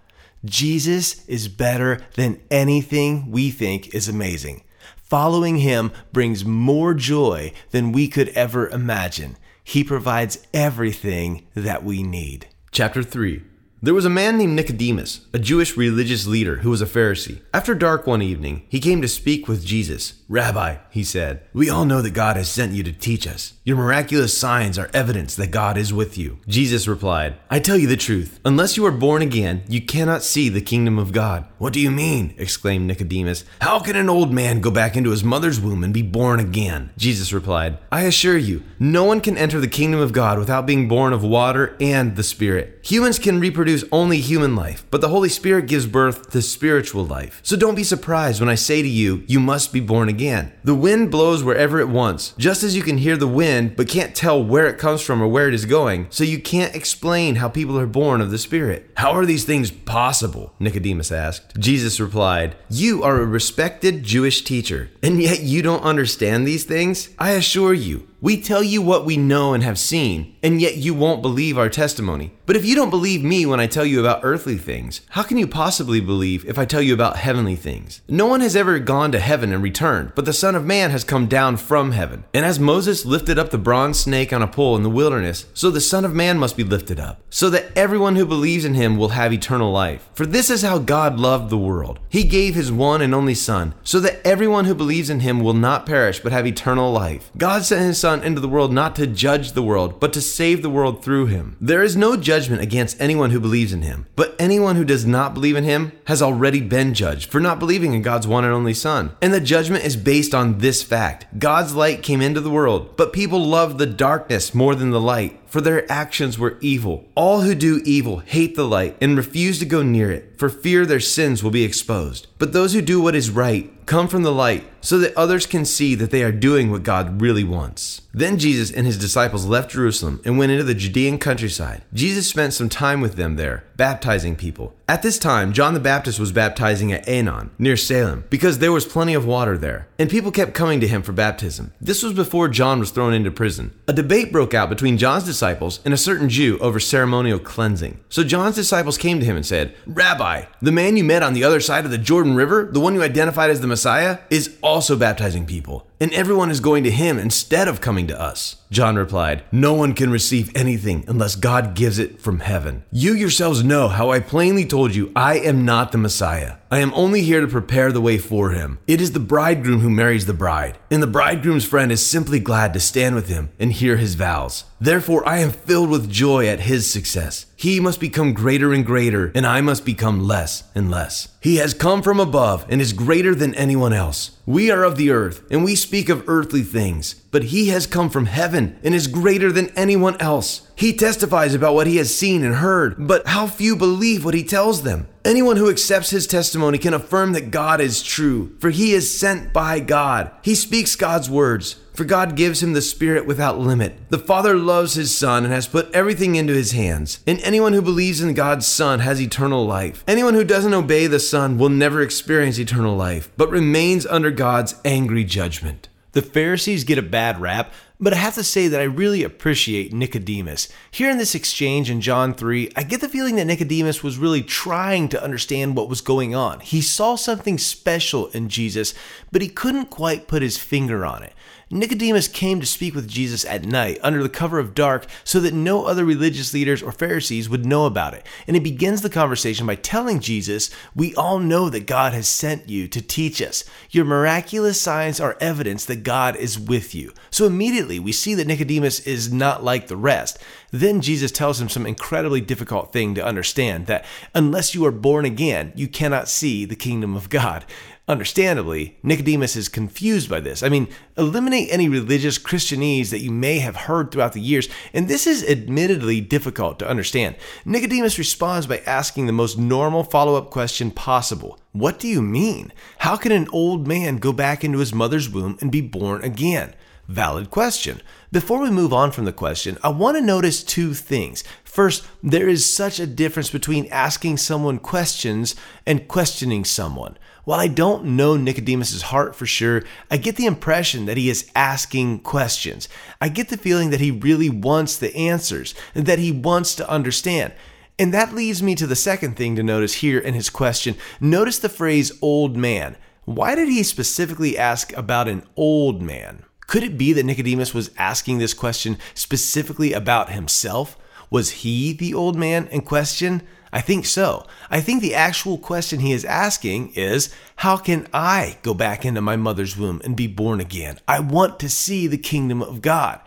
Jesus 0.45 1.27
is 1.27 1.49
better 1.49 2.01
than 2.15 2.41
anything 2.51 3.31
we 3.31 3.51
think 3.51 3.95
is 3.95 4.09
amazing. 4.09 4.63
Following 4.97 5.59
him 5.59 5.93
brings 6.13 6.45
more 6.45 6.95
joy 6.95 7.53
than 7.71 7.93
we 7.93 8.09
could 8.09 8.29
ever 8.31 8.69
imagine. 8.69 9.37
He 9.63 9.83
provides 9.83 10.47
everything 10.53 11.47
that 11.55 11.85
we 11.85 12.03
need. 12.03 12.49
Chapter 12.71 13.03
3 13.03 13.43
There 13.87 13.95
was 13.95 14.05
a 14.05 14.11
man 14.11 14.37
named 14.37 14.57
Nicodemus, 14.57 15.21
a 15.33 15.39
Jewish 15.39 15.77
religious 15.77 16.27
leader 16.27 16.57
who 16.57 16.71
was 16.71 16.83
a 16.83 16.87
Pharisee. 16.87 17.39
After 17.55 17.73
dark 17.73 18.05
one 18.05 18.21
evening, 18.21 18.67
he 18.69 18.81
came 18.81 19.01
to 19.01 19.07
speak 19.07 19.47
with 19.47 19.65
Jesus. 19.65 20.15
Rabbi, 20.29 20.79
he 20.91 21.05
said, 21.05 21.43
we 21.53 21.71
all 21.71 21.85
know 21.85 22.03
that 22.03 22.11
God 22.11 22.37
has 22.37 22.51
sent 22.51 22.73
you 22.73 22.83
to 22.83 22.93
teach 22.93 23.29
us. 23.29 23.53
Your 23.63 23.77
miraculous 23.77 24.37
signs 24.37 24.77
are 24.77 24.91
evidence 24.93 25.37
that 25.37 25.53
God 25.53 25.79
is 25.79 25.93
with 25.93 26.19
you. 26.19 26.41
Jesus 26.49 26.89
replied, 26.89 27.37
I 27.49 27.61
tell 27.61 27.77
you 27.77 27.87
the 27.87 27.97
truth. 27.97 28.41
Unless 28.45 28.77
you 28.77 28.85
are 28.87 28.91
born 28.91 29.23
again, 29.23 29.63
you 29.69 29.81
cannot 29.81 30.25
see 30.25 30.49
the 30.49 30.61
kingdom 30.61 30.99
of 30.99 31.13
God. 31.13 31.45
What 31.59 31.73
do 31.73 31.79
you 31.79 31.93
mean? 31.93 32.35
exclaimed 32.39 32.89
Nicodemus. 32.89 33.45
How 33.61 33.79
can 33.79 33.95
an 33.95 34.11
old 34.11 34.33
man 34.33 34.61
go 34.61 34.73
back 34.73 34.97
into 34.97 35.11
his 35.11 35.23
mother's 35.23 35.61
womb 35.61 35.85
and 35.85 35.95
be 35.95 36.03
born 36.03 36.41
again? 36.41 36.91
Jesus 36.97 37.33
replied, 37.33 37.79
I 37.93 38.03
assure 38.03 38.37
you, 38.37 38.65
no 38.81 39.05
one 39.05 39.21
can 39.21 39.39
enter 39.39 39.61
the 39.61 39.69
kingdom 39.69 40.01
of 40.01 40.13
God 40.13 40.41
without 40.41 40.67
being 40.67 40.89
born 40.89 41.13
of 41.13 41.23
water 41.23 41.77
and 41.81 42.17
the 42.17 42.25
Spirit. 42.25 42.81
Humans 42.83 43.21
can 43.21 43.39
reproduce 43.39 43.76
only 43.93 44.19
human 44.19 44.57
life, 44.57 44.85
but 44.91 45.01
the 45.01 45.09
Holy 45.09 45.29
Spirit 45.29 45.67
gives 45.67 45.87
birth 45.87 46.31
to 46.31 46.43
spiritual 46.43 47.05
life. 47.05 47.41
So 47.43 47.57
don't 47.57 47.75
be 47.75 47.85
surprised 47.85 48.41
when 48.41 48.49
I 48.49 48.55
say 48.55 48.83
to 48.83 48.89
you, 48.89 49.25
you 49.27 49.41
must 49.41 49.73
be 49.73 49.81
born 49.81 50.09
again 50.09 50.17
again. 50.17 50.53
The 50.65 50.75
wind 50.75 51.11
blows 51.11 51.45
wherever 51.45 51.79
it 51.79 51.89
wants, 51.89 52.35
just 52.39 52.63
as 52.63 52.75
you 52.75 52.83
can 52.83 52.99
hear 52.99 53.17
the 53.17 53.29
wind 53.29 53.77
but 53.77 53.89
can't 53.89 54.15
tell 54.15 54.43
where 54.43 54.67
it 54.67 54.79
comes 54.79 55.03
from 55.03 55.23
or 55.23 55.29
where 55.29 55.47
it 55.47 55.55
is 55.55 55.67
going, 55.67 56.07
so 56.11 56.25
you 56.25 56.41
can't 56.41 56.75
explain 56.75 57.37
how 57.37 57.49
people 57.49 57.79
are 57.79 57.87
born 57.87 58.21
of 58.21 58.31
the 58.31 58.39
Spirit. 58.39 58.91
How 58.97 59.13
are 59.13 59.27
these 59.27 59.45
things 59.45 59.71
possible? 59.71 60.55
Nicodemus 60.59 61.13
asked. 61.13 61.59
Jesus 61.59 62.01
replied, 62.01 62.57
You 62.71 63.03
are 63.03 63.21
a 63.21 63.27
respected 63.27 64.03
Jewish 64.03 64.43
teacher, 64.43 64.91
and 65.03 65.21
yet 65.21 65.41
you 65.43 65.63
don't 65.63 65.85
understand 65.85 66.47
these 66.47 66.65
things? 66.65 67.11
I 67.19 67.33
assure 67.33 67.75
you, 67.75 68.09
we 68.21 68.41
tell 68.41 68.63
you 68.63 68.81
what 68.81 69.05
we 69.05 69.17
know 69.19 69.53
and 69.53 69.63
have 69.63 69.79
seen, 69.79 70.36
and 70.47 70.61
yet 70.61 70.77
you 70.77 70.95
won't 70.95 71.23
believe 71.23 71.59
our 71.59 71.69
testimony. 71.69 72.31
But 72.47 72.55
if 72.55 72.65
you 72.65 72.77
don't 72.77 72.89
believe 72.89 73.25
me 73.25 73.45
when 73.45 73.59
I 73.59 73.67
tell 73.67 73.85
you 73.85 73.99
about 73.99 74.21
earthly 74.23 74.57
things, 74.57 75.01
how 75.09 75.25
can 75.25 75.39
you 75.39 75.49
possibly 75.49 76.01
believe 76.01 76.45
if 76.45 76.57
I 76.57 76.65
tell 76.65 76.81
you 76.81 76.95
about 76.95 77.17
heavenly 77.17 77.57
things? 77.57 78.01
No 78.07 78.27
one 78.27 78.41
has 78.43 78.55
ever 78.55 78.79
gone 78.79 79.11
to 79.11 79.19
heaven 79.19 79.53
and 79.53 79.61
returned, 79.61 80.13
but 80.15 80.25
the 80.25 80.33
Son 80.33 80.55
of 80.55 80.65
Man 80.65 80.93
has 80.93 81.03
come 81.03 81.27
down 81.27 81.57
from 81.57 81.91
heaven. 81.91 82.23
And 82.33 82.45
as 82.45 82.61
Moses 82.61 83.05
lifted 83.05 83.41
up 83.41 83.51
the 83.51 83.59
bronze 83.59 83.99
snake 83.99 84.33
on 84.33 84.41
a 84.41 84.47
pole 84.47 84.77
in 84.77 84.85
the 84.85 84.89
wilderness, 84.89 85.47
so 85.53 85.69
the 85.69 85.81
Son 85.81 86.05
of 86.05 86.15
Man 86.15 86.39
must 86.39 86.57
be 86.57 86.63
lifted 86.63 87.01
up, 87.01 87.21
so 87.29 87.51
that 87.51 87.77
everyone 87.77 88.15
who 88.15 88.25
believes 88.25 88.65
in 88.65 88.75
him 88.75 88.97
will 88.97 89.09
have 89.09 89.33
eternal 89.33 89.73
life. 89.73 90.09
For 90.15 90.27
this 90.27 90.49
is 90.49 90.63
how 90.63 90.79
God 90.79 91.19
loved 91.19 91.51
the 91.51 91.59
world. 91.59 91.99
He 92.09 92.23
gave 92.23 92.55
his 92.55 92.71
one 92.71 93.03
and 93.03 93.13
only 93.13 93.35
Son, 93.35 93.75
so 93.83 93.99
that 93.99 94.25
everyone 94.25 94.67
who 94.67 94.77
believes 94.77 95.11
in 95.11 95.19
him 95.19 95.41
will 95.41 95.55
not 95.55 95.87
perish 95.87 96.21
but 96.21 96.31
have 96.31 96.47
eternal 96.47 96.93
life. 96.93 97.33
God 97.37 97.65
sent 97.65 97.85
his 97.85 97.99
Son 97.99 98.23
into 98.23 98.41
the 98.41 98.49
world 98.49 98.73
not 98.73 98.95
to 98.95 99.09
judge 99.09 99.51
the 99.51 99.63
world, 99.65 99.99
but 99.99 100.13
to 100.13 100.21
save 100.37 100.61
the 100.61 100.69
world 100.69 101.03
through 101.03 101.27
him. 101.27 101.57
There 101.63 101.83
is 101.83 101.97
no 101.97 102.15
judgment 102.15 102.61
against 102.61 103.01
anyone 103.01 103.31
who 103.31 103.41
believes 103.41 103.73
in 103.73 103.81
him, 103.81 104.07
but 104.17 104.37
anyone 104.39 104.77
who 104.77 104.85
does 104.85 105.07
not 105.07 105.33
believe 105.33 105.57
in 105.57 105.65
him 105.65 105.93
has 106.05 106.21
already 106.21 106.61
been 106.61 106.93
judged 106.93 107.31
for 107.31 107.41
not 107.41 107.59
believing 107.59 107.95
in 107.95 108.03
God's 108.03 108.27
one 108.27 108.45
and 108.45 108.53
only 108.53 108.75
Son. 108.75 109.17
And 109.23 109.33
the 109.33 109.41
judgment 109.41 109.87
is 109.87 109.97
based 109.97 110.35
on 110.35 110.59
this 110.59 110.83
fact 110.83 111.39
God's 111.39 111.75
light 111.75 112.03
came 112.03 112.21
into 112.21 112.43
the 112.43 112.51
world, 112.51 112.99
but 112.99 113.15
people 113.15 113.43
loved 113.43 113.79
the 113.79 113.87
darkness 113.87 114.55
more 114.55 114.75
than 114.75 114.91
the 114.91 115.01
light 115.01 115.41
for 115.57 115.63
their 115.63 115.91
actions 115.91 116.39
were 116.39 116.59
evil. 116.61 117.07
All 117.15 117.41
who 117.41 117.55
do 117.55 117.81
evil 117.83 118.19
hate 118.19 118.57
the 118.57 118.67
light 118.67 118.95
and 119.01 119.17
refuse 119.17 119.59
to 119.61 119.65
go 119.65 119.83
near 119.83 120.11
it, 120.13 120.39
for 120.39 120.51
fear 120.51 120.85
their 120.85 121.01
sins 121.01 121.43
will 121.43 121.51
be 121.51 121.65
exposed. 121.65 122.27
But 122.37 122.53
those 122.53 122.75
who 122.75 122.83
do 122.83 123.01
what 123.01 123.15
is 123.15 123.31
right 123.31 123.73
come 123.87 124.07
from 124.07 124.23
the 124.23 124.33
light, 124.33 124.67
so 124.83 124.99
that 124.99 125.17
others 125.17 125.47
can 125.47 125.65
see 125.65 125.95
that 125.95 126.11
they 126.11 126.23
are 126.23 126.31
doing 126.31 126.71
what 126.71 126.83
God 126.83 127.23
really 127.23 127.43
wants. 127.43 128.03
Then 128.13 128.39
Jesus 128.39 128.71
and 128.71 128.85
his 128.85 128.99
disciples 128.99 129.47
left 129.47 129.71
Jerusalem 129.71 130.21
and 130.27 130.37
went 130.37 130.53
into 130.53 130.63
the 130.63 130.75
Judean 130.75 131.19
countryside. 131.19 131.83
Jesus 131.95 132.29
spent 132.29 132.53
some 132.53 132.69
time 132.69 133.01
with 133.01 133.15
them 133.15 133.37
there, 133.37 133.65
baptizing 133.77 134.37
people. 134.37 134.75
At 134.89 135.03
this 135.03 135.19
time, 135.19 135.53
John 135.53 135.75
the 135.75 135.81
Baptist 135.81 136.21
was 136.21 136.31
baptizing 136.31 136.93
at 136.93 137.05
Aenon, 137.09 137.51
near 137.59 137.77
Salem, 137.77 138.23
because 138.31 138.61
there 138.61 138.71
was 138.71 138.87
plenty 138.87 139.15
of 139.15 139.27
water 139.27 139.59
there, 139.59 139.89
and 139.99 140.09
people 140.09 140.31
kept 140.31 140.55
coming 140.55 140.79
to 140.79 140.87
him 140.87 141.03
for 141.03 141.11
baptism. 141.11 141.73
This 141.81 142.05
was 142.05 142.13
before 142.13 142.47
John 142.47 142.79
was 142.79 142.93
thrown 142.93 143.13
into 143.13 143.33
prison. 143.33 143.77
A 143.89 143.93
debate 143.93 144.31
broke 144.31 144.55
out 144.55 144.69
between 144.69 144.97
John's 144.97 145.25
disciples 145.25 145.81
and 145.85 145.93
a 145.93 145.97
certain 145.97 146.29
Jew 146.29 146.57
over 146.61 146.79
ceremonial 146.79 147.41
cleansing. 147.41 147.99
So 148.09 148.23
John's 148.23 148.55
disciples 148.55 148.97
came 148.97 149.19
to 149.19 149.27
him 149.27 149.35
and 149.35 149.45
said, 149.45 149.75
Rabbi, 149.89 150.45
the 150.63 150.71
man 150.71 150.97
you 150.97 151.03
met 151.03 151.25
on 151.25 151.33
the 151.33 151.43
other 151.43 151.59
side 151.59 151.85
of 151.85 151.91
the 151.91 151.99
Jordan 151.99 152.37
River, 152.37 152.69
the 152.71 152.79
one 152.79 152.95
you 152.95 153.03
identified 153.03 153.51
as 153.51 153.61
the 153.61 153.67
Messiah, 153.67 154.21
is 154.31 154.57
also 154.63 154.97
baptizing 154.97 155.47
people 155.47 155.89
and 156.01 156.13
everyone 156.13 156.51
is 156.51 156.61
going 156.61 156.85
to 156.85 156.91
him 156.91 157.19
instead 157.19 157.69
of 157.69 157.81
coming 157.81 158.07
to 158.07 158.21
us. 158.21 158.57
John 158.71 158.97
replied, 158.97 159.45
No 159.53 159.73
one 159.75 159.95
can 159.95 160.11
receive 160.11 160.55
anything 160.55 161.05
unless 161.07 161.37
God 161.37 161.75
gives 161.75 161.99
it 161.99 162.21
from 162.21 162.41
heaven. 162.41 162.85
You 162.91 163.15
yourselves 163.15 163.63
know 163.63 163.89
how 163.89 164.11
I 164.11 164.21
plainly 164.21 164.67
told 164.67 164.95
you 164.95 165.13
I 165.15 165.39
am 165.39 165.65
not 165.65 165.93
the 165.93 165.99
Messiah. 165.99 166.57
I 166.71 166.81
am 166.81 166.93
only 166.95 167.23
here 167.23 167.41
to 167.41 167.47
prepare 167.47 167.93
the 167.93 168.01
way 168.01 168.19
for 168.19 168.51
him. 168.51 168.79
It 168.89 169.01
is 169.01 169.13
the 169.13 169.21
bridegroom 169.21 169.81
who 169.81 169.91
marries 169.91 170.27
the 170.27 170.35
bride, 170.35 170.79
and 170.91 171.01
the 171.01 171.07
bridegroom's 171.07 171.65
friend 171.65 171.93
is 171.93 172.05
simply 172.05 172.41
glad 172.41 172.73
to 172.73 172.81
stand 172.81 173.15
with 173.15 173.29
him 173.29 173.51
and 173.61 173.73
hear 173.73 173.97
his 173.97 174.17
vows. 174.17 174.65
Therefore, 174.81 175.27
I 175.27 175.39
am 175.39 175.53
filled 175.53 175.91
with 175.91 176.11
joy 176.11 176.49
at 176.49 176.61
his 176.61 176.91
success. 176.91 177.47
He 177.59 177.81
must 177.81 178.01
become 178.01 178.35
greater 178.35 178.75
and 178.75 178.85
greater, 178.85 179.33
and 179.35 179.47
I 179.47 179.63
must 179.63 179.87
become 179.87 180.23
less 180.23 180.65
and 180.75 180.91
less. 180.91 181.29
He 181.41 181.57
has 181.57 181.73
come 181.73 182.03
from 182.03 182.21
above 182.21 182.67
and 182.69 182.83
is 182.83 182.93
greater 182.93 183.35
than 183.35 183.55
anyone 183.55 183.95
else. 183.95 184.33
We 184.45 184.71
are 184.71 184.85
of 184.85 184.99
the 184.99 185.11
earth, 185.11 185.43
and 185.51 185.65
we 185.65 185.75
speak 185.75 186.11
of 186.11 186.29
earthly 186.29 186.63
things, 186.63 187.15
but 187.37 187.45
he 187.45 187.69
has 187.69 187.87
come 187.87 188.09
from 188.09 188.25
heaven 188.25 188.79
and 188.83 188.95
is 188.95 189.07
greater 189.07 189.53
than 189.53 189.69
anyone 189.77 190.19
else. 190.23 190.67
He 190.75 190.95
testifies 190.95 191.53
about 191.53 191.75
what 191.75 191.87
he 191.87 191.99
has 191.99 192.17
seen 192.17 192.43
and 192.43 192.55
heard, 192.55 192.95
but 193.07 193.27
how 193.27 193.47
few 193.47 193.77
believe 193.77 194.25
what 194.25 194.33
he 194.33 194.43
tells 194.43 194.85
them. 194.85 195.07
Anyone 195.23 195.59
who 195.59 195.69
accepts 195.69 196.09
his 196.09 196.27
testimony 196.27 196.79
can 196.79 196.95
affirm 196.95 197.33
that 197.33 197.51
God 197.51 197.79
is 197.79 198.03
true, 198.03 198.57
for 198.59 198.71
he 198.71 198.95
is 198.95 199.21
sent 199.21 199.53
by 199.53 199.81
God. 199.81 200.31
He 200.41 200.55
speaks 200.55 200.97
God's 200.97 201.29
words, 201.29 201.75
for 201.93 202.05
God 202.05 202.37
gives 202.37 202.63
him 202.63 202.73
the 202.73 202.81
Spirit 202.81 203.27
without 203.27 203.59
limit. 203.59 203.99
The 204.09 204.19
Father 204.19 204.57
loves 204.57 204.95
his 204.95 205.15
Son 205.15 205.45
and 205.45 205.53
has 205.53 205.69
put 205.69 205.93
everything 205.93 206.37
into 206.37 206.55
his 206.55 206.73
hands. 206.73 207.21
And 207.27 207.39
anyone 207.41 207.75
who 207.75 207.83
believes 207.83 208.23
in 208.23 208.33
God's 208.33 208.67
Son 208.67 209.01
has 209.01 209.21
eternal 209.21 209.67
life. 209.67 210.03
Anyone 210.09 210.33
who 210.33 210.45
doesn't 210.45 210.73
obey 210.73 211.07
the 211.07 211.21
Son 211.21 211.59
will 211.59 211.69
never 211.69 212.01
experience 212.01 212.59
eternal 212.59 212.97
life, 212.97 213.31
but 213.37 213.51
remains 213.51 214.07
under 214.07 214.31
God's 214.31 214.81
angry 214.87 215.25
judgment. 215.25 215.91
The 216.17 216.23
Pharisees 216.23 216.85
get 216.85 216.97
a 216.97 217.03
bad 217.03 217.43
rap, 217.43 217.75
but 217.99 218.13
I 218.13 218.17
have 218.17 218.35
to 218.35 218.45
say 218.45 218.69
that 218.69 218.81
I 218.81 218.85
really 218.85 219.23
appreciate 219.23 219.93
Nicodemus. 219.93 220.69
Here 220.91 221.11
in 221.11 221.19
this 221.19 221.35
exchange 221.35 221.89
in 221.91 222.01
John 222.01 222.35
3, 222.35 222.73
I 222.77 222.83
get 222.83 223.01
the 223.01 223.09
feeling 223.09 223.37
that 223.37 223.47
Nicodemus 223.47 224.03
was 224.03 224.19
really 224.19 224.43
trying 224.43 225.09
to 225.11 225.23
understand 225.23 225.77
what 225.77 225.89
was 225.89 226.01
going 226.01 226.35
on. 226.35 226.61
He 226.61 226.83
saw 226.83 227.17
something 227.17 227.57
special 227.57 228.29
in 228.29 228.49
Jesus, 228.49 228.95
but 229.33 229.43
he 229.43 229.49
couldn't 229.49 229.87
quite 229.87 230.29
put 230.29 230.43
his 230.43 230.59
finger 230.59 231.07
on 231.07 231.23
it. 231.23 231.33
Nicodemus 231.69 232.29
came 232.29 232.61
to 232.61 232.67
speak 232.67 232.95
with 232.95 233.09
Jesus 233.09 233.45
at 233.45 233.65
night 233.65 233.99
under 234.01 234.23
the 234.23 234.29
cover 234.29 234.61
of 234.61 234.73
dark 234.73 235.07
so 235.25 235.41
that 235.41 235.53
no 235.53 235.85
other 235.85 236.05
religious 236.05 236.55
leaders 236.55 236.81
or 236.81 236.93
Pharisees 236.93 237.49
would 237.49 237.67
know 237.67 237.87
about 237.87 238.15
it. 238.15 238.25
And 238.47 238.55
he 238.55 238.61
begins 238.61 239.03
the 239.03 239.11
conversation 239.11 239.67
by 239.67 239.75
telling 239.75 240.21
Jesus, 240.21 240.71
We 240.95 241.13
all 241.17 241.41
know 241.41 241.69
that 241.71 241.89
God 241.89 242.13
has 242.13 242.29
sent 242.29 242.69
you 242.69 242.87
to 242.87 243.03
teach 243.03 243.43
us. 243.43 243.65
Your 243.91 244.05
miraculous 244.05 244.81
signs 244.81 245.19
are 245.19 245.37
evidence 245.41 245.85
that 245.87 246.05
God 246.05 246.37
is 246.37 246.57
with 246.57 246.95
you. 246.95 247.13
So 247.31 247.47
immediately 247.47 247.86
we 247.87 248.13
see 248.13 248.35
that 248.35 248.47
Nicodemus 248.47 249.01
is 249.01 249.33
not 249.33 249.65
like 249.65 249.89
the 249.89 249.97
rest. 249.97 250.39
Then 250.71 251.01
Jesus 251.01 251.31
tells 251.31 251.61
him 251.61 251.69
some 251.69 251.87
incredibly 251.87 252.41
difficult 252.41 252.93
thing 252.93 253.15
to 253.15 253.25
understand 253.25 253.87
that 253.87 254.05
unless 254.35 254.75
you 254.75 254.85
are 254.85 254.91
born 254.91 255.25
again, 255.25 255.73
you 255.75 255.89
cannot 255.89 256.29
see 256.29 256.65
the 256.65 256.77
kingdom 256.77 257.15
of 257.17 257.31
God. 257.31 257.65
Understandably, 258.09 258.97
Nicodemus 259.03 259.57
is 259.57 259.69
confused 259.69 260.31
by 260.31 260.39
this. 260.39 260.63
I 260.63 260.69
mean, 260.69 260.87
eliminate 261.19 261.73
any 261.73 261.89
religious 261.89 262.39
Christianese 262.39 263.11
that 263.11 263.19
you 263.19 263.33
may 263.33 263.59
have 263.59 263.75
heard 263.75 264.13
throughout 264.13 264.33
the 264.33 264.41
years, 264.41 264.69
and 264.95 265.09
this 265.09 265.27
is 265.27 265.43
admittedly 265.43 266.21
difficult 266.21 266.79
to 266.79 266.89
understand. 266.89 267.35
Nicodemus 267.65 268.17
responds 268.17 268.69
by 268.69 268.79
asking 268.87 269.27
the 269.27 269.33
most 269.33 269.59
normal 269.59 270.05
follow 270.05 270.37
up 270.37 270.51
question 270.51 270.93
possible 270.93 271.59
What 271.73 271.99
do 271.99 272.07
you 272.07 272.23
mean? 272.23 272.73
How 272.99 273.17
can 273.17 273.33
an 273.33 273.49
old 273.53 273.89
man 273.89 274.19
go 274.19 274.33
back 274.33 274.63
into 274.63 274.79
his 274.79 274.95
mother's 274.95 275.29
womb 275.29 275.59
and 275.61 275.73
be 275.73 275.81
born 275.81 276.23
again? 276.23 276.77
Valid 277.09 277.51
question. 277.51 278.03
Before 278.33 278.61
we 278.61 278.71
move 278.71 278.93
on 278.93 279.13
from 279.13 279.27
the 279.27 279.33
question, 279.33 279.79
I 279.85 279.91
want 279.91 280.17
to 280.17 280.21
notice 280.21 280.65
two 280.65 280.93
things. 280.93 281.45
First, 281.63 282.05
there 282.21 282.49
is 282.49 282.75
such 282.75 282.99
a 282.99 283.07
difference 283.07 283.49
between 283.49 283.87
asking 283.93 284.39
someone 284.39 284.79
questions 284.79 285.55
and 285.87 286.09
questioning 286.09 286.65
someone. 286.65 287.17
While 287.45 287.61
I 287.61 287.69
don't 287.69 288.17
know 288.17 288.37
Nicodemus's 288.37 289.03
heart 289.03 289.37
for 289.37 289.47
sure, 289.47 289.85
I 290.11 290.17
get 290.17 290.35
the 290.35 290.47
impression 290.47 291.07
that 291.07 291.17
he 291.17 291.31
is 291.31 291.49
asking 291.55 292.21
questions. 292.21 292.89
I 293.21 293.29
get 293.29 293.51
the 293.51 293.57
feeling 293.57 293.91
that 293.91 294.01
he 294.01 294.11
really 294.11 294.51
wants 294.51 294.97
the 294.97 295.15
answers 295.15 295.77
and 295.95 296.07
that 296.07 296.19
he 296.19 296.33
wants 296.33 296.75
to 296.75 296.91
understand. 296.91 297.53
And 298.01 298.13
that 298.13 298.35
leads 298.35 298.65
me 298.65 298.75
to 298.75 298.87
the 298.87 298.97
second 298.97 299.37
thing 299.37 299.55
to 299.55 299.63
notice 299.63 299.95
here 299.95 300.19
in 300.19 300.35
his 300.35 300.51
question. 300.51 300.97
Notice 301.21 301.61
the 301.61 301.69
phrase 301.69 302.11
old 302.21 302.57
man. 302.57 302.97
Why 303.27 303.55
did 303.55 303.69
he 303.69 303.85
specifically 303.85 304.59
ask 304.59 304.93
about 304.97 305.29
an 305.29 305.45
old 305.55 306.03
man? 306.03 306.46
Could 306.67 306.83
it 306.83 306.99
be 306.99 307.13
that 307.13 307.25
Nicodemus 307.25 307.73
was 307.73 307.91
asking 307.97 308.39
this 308.39 308.55
question 308.55 308.99
specifically 309.15 309.93
about 309.93 310.31
himself? 310.31 310.99
Was 311.31 311.51
he 311.51 311.93
the 311.93 312.15
old 312.15 312.37
man 312.37 312.67
in 312.69 312.83
question? 312.83 313.43
I 313.73 313.81
think 313.81 314.07
so. 314.07 314.47
I 314.71 314.81
think 314.81 315.03
the 315.03 315.15
actual 315.15 315.59
question 315.59 316.01
he 316.01 316.13
is 316.13 316.25
asking 316.25 316.93
is 316.95 317.35
How 317.57 317.77
can 317.77 318.09
I 318.13 318.59
go 318.63 318.75
back 318.75 319.05
into 319.05 319.21
my 319.21 319.37
mother's 319.37 319.77
womb 319.77 320.01
and 320.05 320.17
be 320.17 320.27
born 320.27 320.61
again? 320.61 320.99
I 321.07 321.21
want 321.21 321.61
to 321.61 321.69
see 321.69 322.07
the 322.07 322.19
kingdom 322.19 322.63
of 322.63 322.81
God. 322.81 323.21